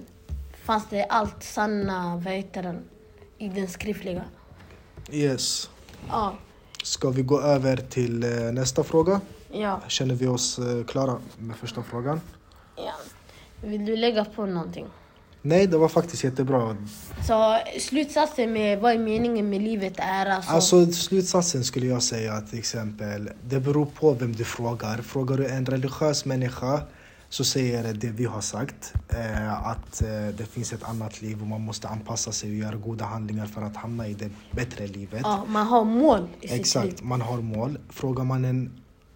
fanns 0.66 0.84
det 0.90 1.04
allt 1.04 1.44
sanna, 1.44 2.22
vad 2.26 2.34
heter 2.34 2.64
den, 2.64 2.80
i 3.38 3.48
den 3.50 3.68
skriftliga. 3.68 4.24
Yes. 5.12 5.70
Ja, 6.10 6.34
Ska 6.84 7.10
vi 7.10 7.22
gå 7.22 7.42
över 7.42 7.78
till 7.78 8.24
eh, 8.24 8.30
nästa 8.52 8.84
fråga? 8.84 9.22
Ja, 9.52 9.82
Känner 9.88 10.16
vi 10.16 10.28
oss 10.28 10.60
eh, 10.60 10.86
klara 10.86 11.18
med 11.38 11.56
första 11.56 11.84
frågan? 11.84 12.22
ja. 12.76 12.94
Vill 13.62 13.86
du 13.86 13.96
lägga 13.96 14.26
på 14.26 14.46
någonting? 14.46 14.86
Nej, 15.42 15.68
det 15.68 15.78
var 15.78 15.88
faktiskt 15.88 16.24
jättebra. 16.24 16.78
Så 17.28 17.58
slutsatsen 17.80 18.54
med 18.54 18.80
vad 18.80 18.94
är 18.94 18.98
meningen 18.98 19.50
med 19.50 19.62
livet 19.62 19.94
är 19.98 20.26
alltså... 20.26 20.52
Alltså 20.52 20.92
slutsatsen 20.92 21.64
skulle 21.64 21.86
jag 21.86 22.04
säga 22.04 22.42
till 22.42 22.60
exempel, 22.60 23.30
det 23.44 23.60
beror 23.60 23.86
på 23.86 24.14
vem 24.14 24.36
du 24.36 24.44
frågar. 24.44 24.98
Frågar 24.98 25.38
du 25.38 25.48
en 25.48 25.66
religiös 25.66 26.26
människa 26.26 26.82
så 27.30 27.44
säger 27.44 27.94
det 27.94 28.08
vi 28.08 28.26
har 28.26 28.42
sagt. 28.42 28.94
Eh, 29.10 29.68
att 29.68 30.02
eh, 30.02 30.08
det 30.38 30.46
finns 30.52 30.74
ett 30.74 30.84
annat 30.84 31.22
liv 31.22 31.42
och 31.42 31.48
man 31.48 31.62
måste 31.62 31.88
anpassa 31.88 32.32
sig 32.32 32.50
och 32.50 32.56
göra 32.56 32.76
goda 32.76 33.06
handlingar 33.06 33.46
för 33.46 33.62
att 33.62 33.76
hamna 33.76 34.08
i 34.08 34.14
det 34.14 34.30
bättre 34.52 34.88
livet. 34.88 35.22
ja, 35.24 35.46
man 35.48 35.68
har 35.68 35.84
mål 35.84 36.28
i 36.42 36.48
sitt 36.48 36.52
liv. 36.52 36.60
Exakt, 36.60 37.04
man 37.04 37.22
har 37.22 37.38
mål. 37.38 37.78
Frågar 37.90 38.24
man 38.24 38.46
en 38.46 38.72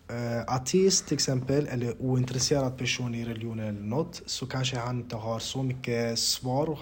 eh, 0.10 0.56
ateist 0.56 1.08
till 1.08 1.16
exempel, 1.16 1.68
eller 1.68 2.02
ointresserad 2.02 2.78
person 2.78 3.16
i 3.16 3.26
religion 3.26 3.60
eller 3.60 3.72
något, 3.72 4.22
så 4.26 4.46
kanske 4.46 4.78
han 4.78 5.00
inte 5.00 5.16
har 5.16 5.40
så 5.40 5.64
mycket 5.64 6.20
svar. 6.20 6.78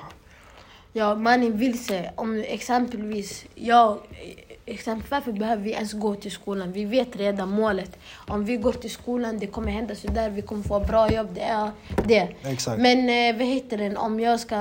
Ja, 0.94 1.16
man 1.16 1.44
är 1.44 1.50
vilse. 1.50 2.12
Om 2.16 2.44
exempelvis 2.48 3.46
jag... 3.56 3.98
Exempel, 4.66 5.08
varför 5.10 5.32
behöver 5.32 5.64
vi 5.64 5.72
ens 5.72 5.94
gå 5.94 6.16
till 6.16 6.32
skolan? 6.32 6.72
Vi 6.72 6.86
vet 6.86 7.16
redan 7.16 7.50
målet. 7.50 7.98
Om 8.28 8.46
vi 8.46 8.58
går 8.58 8.74
till 8.74 8.92
skolan, 8.92 9.40
det 9.40 9.48
kommer 9.48 9.72
hända 9.72 9.96
så 9.96 10.08
där. 10.08 10.30
vi 10.30 10.42
kommer 10.42 10.64
få 10.64 10.80
bra 10.80 11.12
jobb. 11.12 11.28
Det 11.34 11.42
är 11.42 11.72
det. 12.06 12.30
Exakt. 12.44 12.82
Men 12.82 13.00
eh, 13.10 13.38
vad 13.38 13.48
heter 13.48 13.78
den? 13.78 13.98
Om 13.98 14.20
jag 14.20 14.40
ska, 14.40 14.56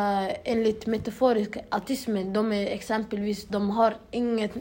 enligt 0.45 0.87
metaforisk 0.87 1.57
autismen, 1.69 2.33
de 2.33 2.53
är 2.53 2.67
exempelvis, 2.67 3.45
de 3.45 3.71
har 3.71 3.97
inget... 4.11 4.53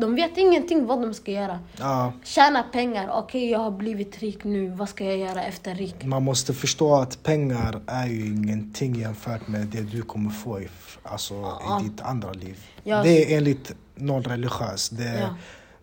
De 0.00 0.14
vet 0.14 0.36
ingenting 0.38 0.86
vad 0.86 1.02
de 1.02 1.14
ska 1.14 1.30
göra. 1.30 1.58
Ja, 1.78 2.12
Tjäna 2.24 2.62
pengar. 2.62 3.08
Okej, 3.12 3.50
jag 3.50 3.58
har 3.58 3.70
blivit 3.70 4.18
rik 4.18 4.44
nu. 4.44 4.68
Vad 4.68 4.88
ska 4.88 5.04
jag 5.04 5.16
göra 5.18 5.44
efter 5.44 5.74
rik? 5.74 6.04
man 6.04 6.22
måste 6.22 6.54
förstå 6.54 6.94
att 6.96 7.22
pengar 7.22 7.80
är 7.86 8.06
ju 8.06 8.26
ingenting 8.26 8.94
jämfört 8.94 9.48
med 9.48 9.66
det 9.66 9.80
du 9.80 10.02
kommer 10.02 10.30
få 10.30 10.60
i, 10.60 10.68
alltså, 11.02 11.34
Ja. 11.34 11.80
i 11.80 11.88
ditt 11.88 12.00
andra 12.00 12.32
liv. 12.32 12.58
Ja. 12.84 13.02
Det 13.02 13.32
är 13.32 13.36
enligt 13.36 13.74
någon 13.94 14.22
religiös. 14.22 14.88
Det, 14.88 15.18
Ja. 15.20 15.28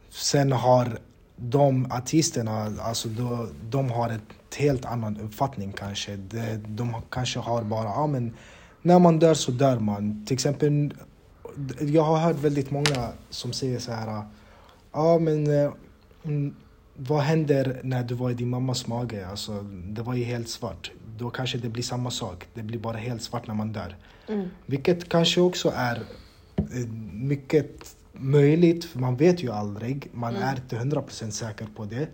Sen 0.09 0.51
har 0.51 0.97
de 1.37 1.91
artisterna, 1.91 2.71
alltså 2.81 3.07
de, 3.09 3.49
de 3.69 3.91
har 3.91 4.09
ett 4.09 4.55
helt 4.57 4.85
annan 4.85 5.17
uppfattning 5.21 5.71
kanske. 5.71 6.15
De, 6.15 6.57
de 6.67 6.95
kanske 7.09 7.39
har 7.39 7.63
bara, 7.63 7.83
ja 7.83 8.07
men 8.07 8.33
när 8.81 8.99
man 8.99 9.19
dör 9.19 9.33
så 9.33 9.51
dör 9.51 9.79
man. 9.79 10.25
Till 10.25 10.33
exempel, 10.33 10.93
jag 11.79 12.03
har 12.03 12.17
hört 12.17 12.39
väldigt 12.39 12.71
många 12.71 13.11
som 13.29 13.53
säger 13.53 13.79
så 13.79 13.91
här, 13.91 14.23
ja 14.91 15.19
men 15.19 15.47
eh, 15.47 15.71
mm, 16.23 16.55
vad 16.95 17.21
händer 17.21 17.79
när 17.83 18.03
du 18.03 18.15
var 18.15 18.31
i 18.31 18.33
din 18.33 18.49
mammas 18.49 18.87
mage? 18.87 19.27
Alltså, 19.27 19.61
det 19.87 20.01
var 20.01 20.13
ju 20.13 20.23
helt 20.23 20.49
svart. 20.49 20.91
Då 21.17 21.29
kanske 21.29 21.57
det 21.57 21.69
blir 21.69 21.83
samma 21.83 22.11
sak. 22.11 22.45
Det 22.53 22.63
blir 22.63 22.79
bara 22.79 22.97
helt 22.97 23.21
svart 23.21 23.47
när 23.47 23.55
man 23.55 23.71
dör. 23.73 23.95
Mm. 24.27 24.47
Vilket 24.65 25.09
kanske 25.09 25.41
också 25.41 25.73
är 25.75 25.95
eh, 26.57 26.87
mycket 27.11 27.95
möjligt, 28.13 28.85
för 28.85 28.99
man 28.99 29.15
vet 29.15 29.43
ju 29.43 29.51
aldrig. 29.51 30.07
Man 30.13 30.35
är 30.35 30.55
inte 30.55 30.75
100% 30.75 31.29
säker 31.29 31.67
på 31.75 31.85
det. 31.85 32.07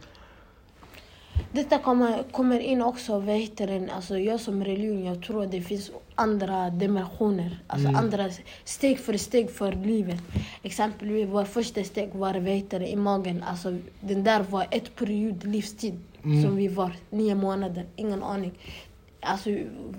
Detta 1.53 1.77
kommer, 1.77 2.23
kommer 2.31 2.59
in 2.59 2.81
också, 2.81 3.19
vad 3.19 3.35
heter 3.35 3.67
den, 3.67 3.89
alltså 3.89 4.17
jag 4.17 4.39
som 4.39 4.63
religion, 4.63 5.05
jag 5.05 5.23
tror 5.23 5.43
att 5.43 5.51
det 5.51 5.61
finns 5.61 5.91
andra 6.15 6.69
dimensioner. 6.69 7.59
Alltså 7.67 7.87
andra 7.87 8.29
steg 8.63 8.99
för 8.99 9.17
steg 9.17 9.51
för 9.51 9.71
livet. 9.71 10.21
Exempelvis 10.63 11.27
vår 11.27 11.43
första 11.43 11.83
steg 11.83 12.09
var, 12.13 12.33
vad 12.33 12.49
heter 12.49 12.79
det, 12.79 12.87
i 12.87 12.95
magen. 12.95 13.43
Alltså 13.43 13.77
den 14.01 14.23
där 14.23 14.39
var 14.39 14.67
ett 14.71 14.95
period 14.95 15.43
livstid 15.43 15.99
som 16.23 16.55
vi 16.55 16.67
var, 16.67 16.95
nio 17.09 17.35
månader, 17.35 17.85
ingen 17.95 18.23
aning. 18.23 18.51
Alltså 19.19 19.49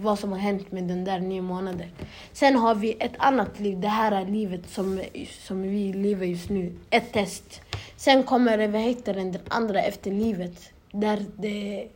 vad 0.00 0.18
som 0.18 0.32
har 0.32 0.38
hänt 0.38 0.72
med 0.72 0.84
den 0.84 1.04
där 1.04 1.20
nio 1.20 1.42
månader. 1.42 1.90
Sen 2.32 2.56
har 2.56 2.74
vi 2.74 2.96
ett 3.00 3.14
annat 3.18 3.60
liv, 3.60 3.80
det 3.80 3.88
här 3.88 4.12
är 4.12 4.26
livet 4.26 4.70
som, 4.70 5.02
som 5.46 5.62
vi 5.62 5.92
lever 5.92 6.26
just 6.26 6.50
nu. 6.50 6.72
Ett 6.90 7.12
test. 7.12 7.60
Sen 7.96 8.22
kommer 8.22 8.58
det, 8.58 8.66
vad 8.66 8.80
heter 8.80 9.14
den, 9.14 9.32
det 9.32 9.40
andra 9.48 9.82
efter 9.82 10.10
livet. 10.10 10.71
Där 10.92 11.24
det, 11.36 11.88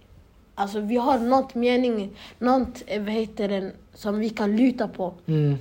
alltså 0.54 0.80
vi 0.80 0.96
har 0.96 1.18
något 1.18 1.54
mening, 1.54 2.10
något, 2.38 2.82
eh, 2.86 3.02
vad 3.02 3.12
heter 3.12 3.48
den, 3.48 3.72
som 3.94 4.18
vi 4.18 4.30
kan 4.30 4.56
luta 4.56 4.88
på. 4.88 5.14
Mm. 5.26 5.58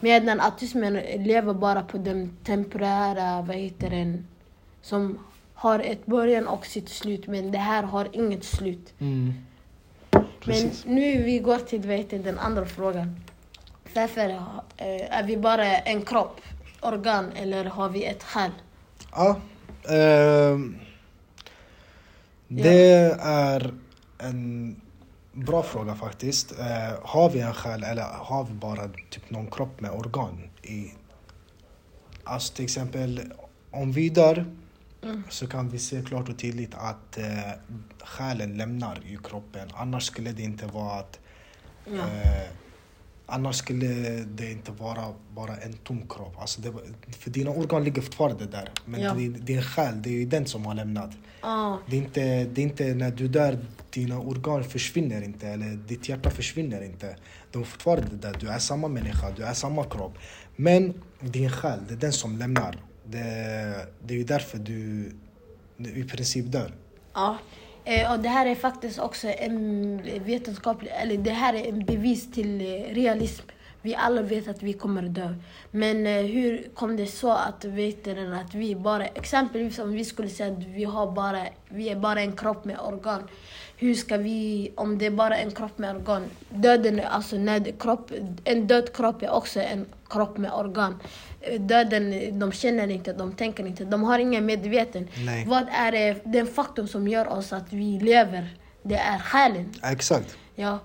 Medan 0.00 0.40
autismen 0.40 0.94
lever 1.16 1.54
bara 1.54 1.82
på 1.82 1.98
den 1.98 2.36
temporära, 2.44 3.42
vad 3.42 3.56
heter 3.56 3.90
den, 3.90 4.26
som 4.82 5.18
har 5.54 5.78
ett 5.80 6.06
början 6.06 6.48
och 6.48 6.66
sitt 6.66 6.88
slut. 6.88 7.26
Men 7.26 7.52
det 7.52 7.58
här 7.58 7.82
har 7.82 8.08
inget 8.12 8.44
slut. 8.44 8.92
Mm. 8.98 9.32
Men 10.44 10.70
nu 10.84 11.22
vi 11.22 11.38
går 11.38 11.58
till 11.58 11.80
vad 11.80 11.96
heter 11.96 12.18
den 12.18 12.38
andra 12.38 12.66
frågan. 12.66 13.20
Varför 13.94 14.30
eh, 14.76 15.18
är 15.18 15.22
vi 15.22 15.36
bara 15.36 15.66
en 15.66 16.02
kropp, 16.02 16.40
organ 16.80 17.32
eller 17.36 17.64
har 17.64 17.88
vi 17.88 18.04
ett 18.04 18.22
själ? 18.22 18.50
Ja. 19.12 19.36
ehm, 19.94 20.78
det 22.48 23.16
är 23.20 23.74
en 24.18 24.80
bra 25.32 25.62
fråga 25.62 25.94
faktiskt. 25.94 26.58
Eh, 26.58 26.98
har 27.02 27.30
vi 27.30 27.40
en 27.40 27.54
själ 27.54 27.82
eller 27.82 28.02
har 28.02 28.44
vi 28.44 28.54
bara 28.54 28.88
typ 29.10 29.30
någon 29.30 29.50
kropp 29.50 29.80
med 29.80 29.90
organ? 29.90 30.50
i 30.62 30.90
Alltså 32.24 32.54
till 32.54 32.64
exempel 32.64 33.32
om 33.70 33.92
vi 33.92 34.08
dör 34.08 34.46
så 35.28 35.46
kan 35.46 35.68
vi 35.68 35.78
se 35.78 36.02
klart 36.02 36.28
och 36.28 36.38
tydligt 36.38 36.74
att 36.74 37.18
eh, 37.18 37.52
själen 38.04 38.56
lämnar 38.56 38.98
ju 39.06 39.18
kroppen. 39.18 39.68
Annars 39.74 40.04
skulle 40.04 40.32
det 40.32 40.42
inte 40.42 40.66
vara 40.66 40.98
att 40.98 41.18
Ja. 41.84 41.98
Eh, 41.98 42.50
annars 43.28 43.56
skulle 43.56 43.86
det 44.24 44.52
inte 44.52 44.72
vara 44.72 45.14
bara 45.34 45.56
en 45.56 45.72
tom 45.72 46.08
kropp. 46.08 46.34
Alltså 46.40 46.60
det, 46.60 46.72
för 47.18 47.30
dina 47.30 47.50
organ 47.50 47.84
ligger 47.84 48.02
fortfarande 48.02 48.46
där. 48.46 48.70
Men 48.84 49.00
Ja. 49.00 49.14
din, 49.14 49.44
din 49.44 49.62
själ, 49.62 50.02
det 50.02 50.08
är 50.10 50.12
ju 50.12 50.24
den 50.26 50.46
som 50.46 50.66
har 50.66 50.74
lämnat. 50.74 51.10
Ah, 51.40 51.76
Det 51.90 51.96
är, 51.96 52.00
inte, 52.00 52.20
det 52.44 52.60
är 52.60 52.62
inte 52.62 52.94
när 52.94 53.10
du 53.10 53.28
dör, 53.28 53.58
dina 53.90 54.18
organ 54.20 54.64
försvinner 54.64 55.22
inte. 55.22 55.48
Eller 55.48 55.66
ditt 55.76 56.08
hjärta 56.08 56.30
försvinner 56.30 56.84
inte. 56.84 57.16
De 57.52 57.62
är 57.62 57.66
fortfarande 57.66 58.16
där. 58.16 58.36
Du 58.40 58.48
är 58.48 58.58
samma 58.58 58.88
människa, 58.88 59.30
du 59.36 59.42
är 59.42 59.54
samma 59.54 59.84
kropp. 59.84 60.18
Men 60.56 61.02
din 61.20 61.50
själ, 61.50 61.78
det 61.88 61.94
är 61.94 61.98
den 61.98 62.12
som 62.12 62.36
lämnar. 62.38 62.76
Det, 63.04 63.18
det 64.06 64.14
är 64.14 64.18
ju 64.18 64.24
därför 64.24 64.58
du, 64.58 65.10
i 65.78 66.04
princip 66.04 66.46
dör. 66.46 66.72
ja. 67.14 67.30
Eh, 67.32 67.36
Eh, 67.88 68.12
och 68.12 68.18
det 68.18 68.28
här 68.28 68.46
är 68.46 68.54
faktiskt 68.54 68.98
också 68.98 69.28
en 69.28 70.02
vetenskaplig, 70.24 70.92
eller 71.02 71.16
det 71.16 71.30
här 71.30 71.54
är 71.54 71.68
en 71.68 71.84
bevis 71.84 72.32
till 72.32 72.60
eh, 72.60 72.94
realism. 72.94 73.44
Vi 73.82 73.94
alla 73.94 74.22
vet 74.22 74.48
att 74.48 74.62
vi 74.62 74.72
kommer 74.72 75.02
dö. 75.02 75.34
Men 75.70 76.06
eh, 76.06 76.22
hur 76.22 76.70
kom 76.74 76.96
det 76.96 77.06
så 77.06 77.32
att, 77.32 77.64
vet 77.64 78.08
att 78.08 78.54
vi 78.54 78.74
bara, 78.74 79.06
exempelvis 79.06 79.78
om 79.78 79.92
vi 79.92 80.04
skulle 80.04 80.28
säga 80.28 80.52
att 80.52 80.64
vi, 80.64 80.84
har 80.84 81.12
bara, 81.12 81.42
vi 81.68 81.88
är 81.88 81.96
bara 81.96 82.20
en 82.20 82.36
kropp 82.36 82.64
med 82.64 82.78
organ. 82.80 83.22
Hur 83.80 83.94
ska 83.94 84.16
vi, 84.16 84.72
om 84.74 84.98
det 84.98 85.06
är 85.06 85.10
bara 85.10 85.36
en 85.36 85.50
kropp 85.50 85.78
med 85.78 85.96
organ, 85.96 86.24
döden 86.50 87.00
är 87.00 87.04
alltså 87.04 87.36
när 87.36 87.78
kropp, 87.78 88.12
en 88.44 88.66
död 88.66 88.92
kropp 88.92 89.22
är 89.22 89.30
också 89.30 89.60
en 89.60 89.86
kropp 90.10 90.38
med 90.38 90.52
organ. 90.52 91.00
Döden, 91.58 92.38
de 92.38 92.52
känner 92.52 92.90
inte, 92.90 93.12
de 93.12 93.32
tänker 93.32 93.66
inte, 93.66 93.84
de 93.84 94.04
har 94.04 94.18
ingen 94.18 94.46
medveten. 94.46 95.08
Nej. 95.26 95.44
Vad 95.46 95.66
är 95.72 95.92
det, 95.92 96.16
den 96.24 96.46
faktorn 96.46 96.88
som 96.88 97.08
gör 97.08 97.28
oss 97.28 97.52
att 97.52 97.72
vi 97.72 97.98
lever? 98.00 98.48
Det 98.82 98.96
är 98.96 99.18
själen. 99.18 99.74
Exakt. 99.82 100.36
Ja, 100.54 100.78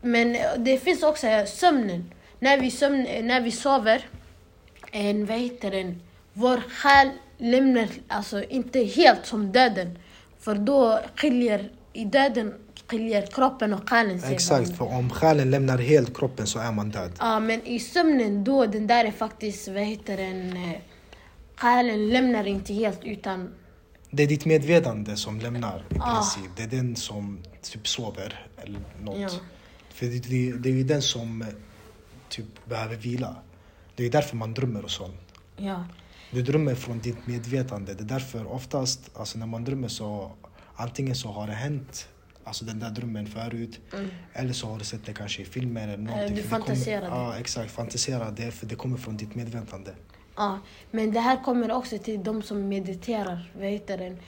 men 0.00 0.36
det 0.56 0.78
finns 0.78 1.02
också 1.02 1.26
sömnen. 1.46 2.10
När 2.38 2.58
vi, 2.58 2.70
sömn, 2.70 3.06
när 3.22 3.40
vi 3.40 3.50
sover, 3.50 4.08
en, 4.92 5.26
vad 5.26 5.38
heter 5.38 5.70
den, 5.70 6.02
vår 6.32 6.60
själ 6.70 7.10
lämnar 7.38 7.88
alltså 8.08 8.42
inte 8.42 8.78
helt 8.82 9.26
som 9.26 9.52
döden. 9.52 9.98
För 10.40 10.54
då 10.54 11.00
skiljer, 11.16 11.70
i 11.92 12.04
döden 12.04 12.54
skiljer 12.86 13.26
kroppen 13.26 13.74
och 13.74 13.90
själen 13.90 14.20
sig. 14.20 14.34
Exakt, 14.34 14.76
för 14.76 14.84
om 14.84 15.10
själen 15.10 15.50
lämnar 15.50 15.78
helt 15.78 16.16
kroppen 16.16 16.46
så 16.46 16.58
är 16.58 16.72
man 16.72 16.90
död. 16.90 17.12
Ja, 17.18 17.40
men 17.40 17.66
i 17.66 17.80
sömnen 17.80 18.44
då, 18.44 18.66
den 18.66 18.86
där 18.86 19.04
är 19.04 19.10
faktiskt, 19.12 19.68
vad 19.68 19.82
heter 19.82 20.16
den, 20.16 20.56
eh, 20.56 20.78
själen 21.56 22.08
lämnar 22.08 22.46
inte 22.46 22.72
helt 22.74 23.04
utan 23.04 23.50
Det 24.10 24.22
är 24.22 24.26
ditt 24.26 24.44
medvetande 24.44 25.16
som 25.16 25.38
lämnar 25.40 25.84
i 25.90 25.94
Ah. 26.00 26.14
princip. 26.14 26.50
Det 26.56 26.62
är 26.62 26.66
den 26.66 26.96
som 26.96 27.38
typ 27.62 27.88
sover 27.88 28.46
eller 28.62 28.80
något. 29.02 29.20
Ja. 29.20 29.28
För 29.94 30.06
det, 30.06 30.18
det, 30.28 30.52
det 30.52 30.68
är 30.68 30.72
ju 30.72 30.84
den 30.84 31.02
som 31.02 31.42
eh, 31.42 31.48
typ 32.28 32.46
behöver 32.68 32.96
vila. 32.96 33.36
Det 33.96 34.06
är 34.06 34.10
därför 34.10 34.36
man 34.36 34.54
drömmer 34.54 34.84
och 34.84 34.90
sånt. 34.90 35.14
ja. 35.56 35.84
Du 36.32 36.42
drömmer 36.42 36.74
från 36.74 36.98
ditt 36.98 37.26
medvetande. 37.26 37.94
Det 37.94 38.02
är 38.02 38.06
därför 38.08 38.52
oftast, 38.52 39.10
alltså 39.14 39.38
när 39.38 39.46
man 39.46 39.64
drömmer 39.64 39.88
så 39.88 40.32
antingen 40.76 41.14
så 41.14 41.28
har 41.28 41.46
det 41.46 41.52
hänt 41.52 42.08
Alltså 42.44 42.64
den 42.64 42.78
där 42.78 42.90
drömmen 42.90 43.26
förut. 43.26 43.80
Eller 44.32 44.52
så 44.52 44.66
har 44.66 44.78
du 44.78 44.84
sett 44.84 45.06
det 45.06 45.12
kanske 45.12 45.42
i 45.42 45.44
filmer 45.44 45.88
eller 45.88 45.96
någonting. 45.96 46.26
Mm. 46.26 46.34
du 46.34 46.42
fantiserar 46.42 47.08
kommer. 47.08 47.22
Ja, 47.22 47.38
exakt. 47.38 47.70
Fantisera 47.70 48.30
det, 48.30 48.50
för 48.50 48.66
det 48.66 48.74
kommer 48.74 48.96
från 48.96 49.16
ditt 49.16 49.34
medvetande. 49.34 49.94
Ja, 50.36 50.58
men 50.90 51.12
det 51.12 51.20
här 51.20 51.44
kommer 51.44 51.72
också 51.72 51.98
till 51.98 52.24
de 52.24 52.42
som 52.42 52.68
mediterar. 52.68 53.50
Vad 53.58 53.66
heter 53.66 53.98
den? 53.98 54.18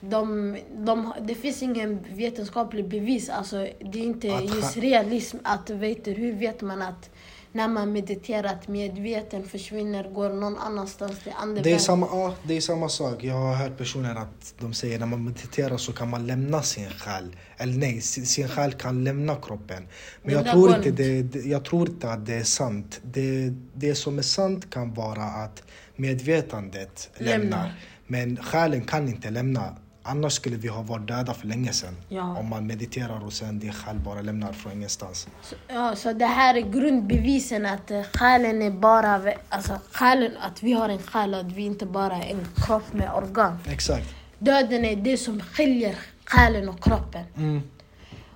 De, 0.00 0.56
de, 0.76 1.12
det 1.20 1.34
finns 1.34 1.62
ingen 1.62 1.98
vetenskaplig 2.10 2.88
bevis. 2.88 3.28
Alltså, 3.28 3.56
det 3.80 3.98
är 3.98 4.04
inte 4.04 4.34
Att 4.34 4.44
just 4.44 4.76
realism. 4.76 5.36
Att, 5.42 5.70
vet 5.70 6.04
du, 6.04 6.12
hur 6.12 6.32
vet 6.32 6.60
man 6.60 6.82
att 6.82 7.10
när 7.52 7.68
man 7.68 7.92
mediterar 7.92 8.44
att 8.44 8.68
medveten 8.68 9.44
försvinner, 9.48 10.08
går 10.10 10.28
någon 10.28 10.58
annanstans 10.58 11.18
till 11.18 11.32
Det 11.62 11.72
är, 11.72 11.78
samma, 11.78 12.06
ja, 12.06 12.34
det 12.42 12.56
är 12.56 12.60
samma 12.60 12.88
sak. 12.88 13.24
Jag 13.24 13.34
har 13.34 13.54
hört 13.54 13.78
personer 13.78 14.14
att 14.14 14.54
de 14.58 14.72
säger 14.74 14.98
när 14.98 15.06
man 15.06 15.24
mediterar 15.24 15.76
så 15.76 15.92
kan 15.92 16.10
man 16.10 16.26
lämna 16.26 16.62
sin 16.62 16.90
själ. 16.90 17.36
Eller 17.56 17.72
nej, 17.72 18.00
sin 18.00 18.48
själ 18.48 18.72
kan 18.72 19.04
lämna 19.04 19.36
kroppen. 19.36 19.88
Men 20.22 20.34
Det 20.34 20.40
jag 20.40 20.52
tror, 20.52 20.76
inte 20.76 20.90
det, 20.90 21.22
det, 21.22 21.38
jag 21.38 21.64
tror 21.64 21.88
inte 21.88 22.10
att 22.10 22.26
det 22.26 22.34
är 22.34 22.44
sant. 22.44 23.00
Det, 23.02 23.52
det 23.74 23.94
som 23.94 24.18
är 24.18 24.22
sant 24.22 24.70
kan 24.70 24.94
vara 24.94 25.24
att 25.24 25.62
medvetandet 25.96 27.10
Lämnar. 27.18 27.38
lämnar. 27.38 27.74
Men 28.06 28.36
själen 28.36 28.80
kan 28.84 29.08
inte 29.08 29.30
lämna. 29.30 29.76
Annars 30.04 30.32
skulle 30.32 30.56
vi 30.56 30.68
ha 30.68 30.82
varit 30.82 31.08
döda 31.08 31.34
för 31.34 31.46
länge 31.46 31.72
sedan. 31.72 31.96
Ja. 32.08 32.38
Om 32.38 32.48
man 32.48 32.66
mediterar 32.66 33.24
och 33.24 33.32
sen 33.32 33.58
din 33.58 33.72
själ 33.72 33.98
bara 33.98 34.22
lämnar 34.22 34.52
från 34.52 34.72
ingenstans. 34.72 35.28
Så, 35.42 35.54
ja, 35.68 35.96
så 35.96 36.12
det 36.12 36.26
här 36.26 36.54
är 36.54 36.60
grundbevisen 36.60 37.66
att 37.66 37.90
eh, 37.90 38.02
själen 38.02 38.62
är 38.62 38.70
bara... 38.70 39.20
Alltså 39.48 39.78
själen, 39.92 40.32
att 40.40 40.62
vi 40.62 40.72
har 40.72 40.88
en 40.88 41.02
själ, 41.02 41.34
att 41.34 41.52
vi 41.52 41.62
inte 41.62 41.86
bara 41.86 42.16
är 42.16 42.30
en 42.30 42.46
kropp 42.56 42.92
med 42.92 43.12
organ. 43.14 43.58
Exakt. 43.66 44.14
Döden 44.38 44.84
är 44.84 44.96
det 44.96 45.16
som 45.16 45.40
skiljer 45.40 45.96
själen 46.24 46.68
och 46.68 46.84
kroppen. 46.84 47.24
Mm. 47.36 47.62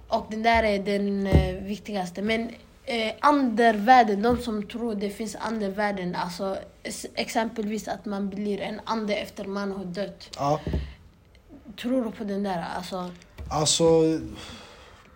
Och 0.08 0.26
den 0.30 0.42
där 0.42 0.62
är 0.62 0.78
den 0.78 1.26
eh, 1.26 1.54
viktigaste. 1.62 2.22
Men 2.22 2.50
eh, 2.84 3.12
andervärlden, 3.20 4.22
de 4.22 4.38
som 4.38 4.68
tror 4.68 4.94
det 4.94 5.10
finns 5.10 5.36
andervärlden, 5.36 6.14
alltså 6.14 6.56
exempelvis 7.14 7.88
att 7.88 8.04
man 8.04 8.30
blir 8.30 8.60
en 8.60 8.80
ande 8.84 9.14
efter 9.14 9.44
man 9.44 9.72
har 9.72 9.84
dött. 9.84 10.30
Ja. 10.38 10.60
Tror 11.82 12.04
du 12.04 12.10
på 12.10 12.24
den 12.24 12.42
där? 12.42 12.64
Alltså, 12.76 13.10
Alltså, 13.48 13.84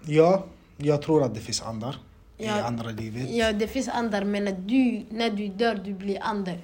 ja. 0.07 0.45
Jag 0.77 1.03
tror 1.03 1.23
att 1.25 1.35
det 1.35 1.41
finns 1.41 1.63
andar 1.63 1.97
i 2.39 2.47
Ja. 2.47 2.63
andra 2.63 2.91
livet. 2.91 3.31
ja, 3.31 3.53
det 3.53 3.67
finns 3.67 3.89
andar, 3.89 4.25
men 4.25 4.49
att 4.49 4.69
du, 4.69 5.05
när 5.11 5.31
du 5.31 5.49
dör, 5.49 5.75
du 5.75 5.95
blir 5.95 6.19
ande. 6.23 6.59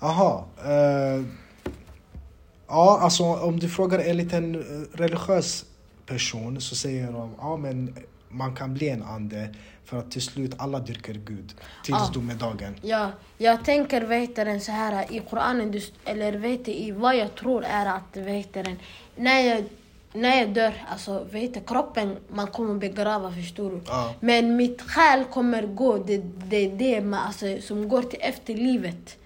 Aha. 0.00 0.46
Eh, 0.64 1.24
ja, 2.68 2.98
alltså 3.00 3.24
om 3.24 3.58
du 3.60 3.68
frågar 3.68 3.98
en 3.98 4.16
liten 4.16 4.54
eh, 4.54 4.96
religiös 4.98 5.64
person 6.06 6.60
så 6.60 6.74
säger 6.76 7.12
de 7.12 7.34
ja 7.38 7.56
men 7.56 7.94
man 8.30 8.54
kan 8.56 8.74
bli 8.74 8.88
en 8.88 9.02
ande 9.02 9.54
för 9.84 9.98
att 9.98 10.10
till 10.10 10.22
slut 10.22 10.54
alla 10.58 10.78
dyrkar 10.78 11.12
Gud 11.14 11.54
tills 11.84 11.98
Ja. 11.98 12.10
domedagen. 12.14 12.74
Ja, 12.82 13.10
jag 13.38 13.64
tänker 13.64 14.00
den, 14.44 14.60
så 14.60 14.72
här 14.72 15.12
i 15.12 15.18
Koranen, 15.30 15.70
du- 15.70 15.92
eller 16.04 16.32
vet 16.32 16.64
du, 16.64 16.72
i 16.72 16.90
vad 16.90 17.16
jag 17.16 17.34
tror 17.34 17.64
är 17.64 17.86
att 17.86 18.16
heter 18.30 18.64
den, 18.64 18.76
när 19.16 19.40
jag, 19.40 19.64
när 20.12 20.36
jag 20.38 20.48
dör, 20.54 20.72
alltså 20.90 21.12
vad 21.32 21.40
heter 21.40 21.60
kroppen 21.66 22.16
man 22.28 22.46
kommer 22.46 22.74
begrava 22.74 23.32
förstår 23.32 23.70
du. 23.70 23.80
Ja. 23.86 24.14
Men 24.20 24.56
mitt 24.56 24.82
själ 24.82 25.24
kommer 25.24 25.62
gå, 25.66 25.98
det 25.98 26.14
är 26.14 26.22
det, 26.44 26.68
det 26.68 27.00
man, 27.00 27.20
alltså, 27.26 27.46
som 27.60 27.88
går 27.88 28.02
till 28.02 28.18
efterlivet. 28.22 29.16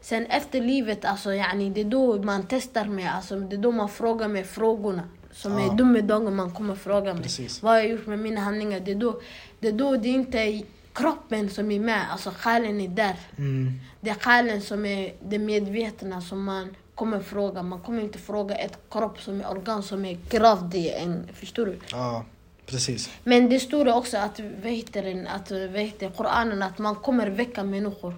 Sen 0.00 0.26
efter 0.26 0.60
livet, 0.60 1.04
alltså, 1.04 1.32
yani, 1.34 1.70
det 1.70 1.80
är 1.80 1.84
då 1.84 2.22
man 2.22 2.46
testar 2.48 2.84
mig, 2.84 3.06
alltså, 3.06 3.36
det 3.40 3.56
är 3.56 3.58
då 3.58 3.70
man 3.72 3.88
frågar 3.88 4.28
mig 4.28 4.44
frågorna. 4.44 5.02
Som 5.32 5.58
Ja. 5.58 5.72
är 5.72 5.76
domedagen 5.76 6.36
man 6.36 6.50
kommer 6.54 6.74
fråga 6.74 7.14
mig. 7.14 7.22
Precis. 7.22 7.62
Vad 7.62 7.78
jag 7.78 7.88
gjort 7.88 8.06
med 8.06 8.18
mina 8.18 8.40
handlingar? 8.40 8.80
Det 8.80 8.90
är 8.90 8.94
då 8.96 9.20
det, 9.60 9.68
är 9.68 9.72
då 9.72 9.96
det 9.96 10.08
är 10.08 10.12
inte 10.12 10.62
kroppen 10.92 11.50
som 11.50 11.70
är 11.70 11.80
med, 11.80 12.12
alltså 12.12 12.30
själen 12.38 12.80
är 12.80 12.88
där. 12.88 13.16
Mm. 13.38 13.72
Det 14.00 14.10
är 14.10 14.14
själen 14.14 14.60
som 14.62 14.86
är 14.86 15.12
det 15.22 15.38
medvetna 15.38 16.20
som 16.20 16.44
man 16.44 16.76
kommer 16.94 17.20
fråga. 17.20 17.62
Man 17.62 17.80
kommer 17.80 18.02
inte 18.02 18.18
fråga 18.18 18.54
ett 18.54 18.78
kropp 18.90 19.20
som 19.20 19.40
är 19.40 19.50
organ 19.50 19.82
som 19.82 20.04
är 20.04 20.18
gravt 20.30 20.74
i 20.74 20.90
en, 20.90 21.28
förstår 21.34 21.66
du? 21.66 21.78
Ja, 21.90 22.24
precis. 22.66 23.10
Men 23.24 23.48
det 23.50 23.60
står 23.60 23.96
också 23.96 24.16
att, 24.16 24.40
vad 24.62 24.72
heter 24.72 25.26
att, 25.34 25.50
vad 25.50 25.80
heter 25.80 26.10
Koranen, 26.10 26.62
att 26.62 26.78
man 26.78 26.94
kommer 26.94 27.26
väcka 27.30 27.62
människor. 27.64 28.14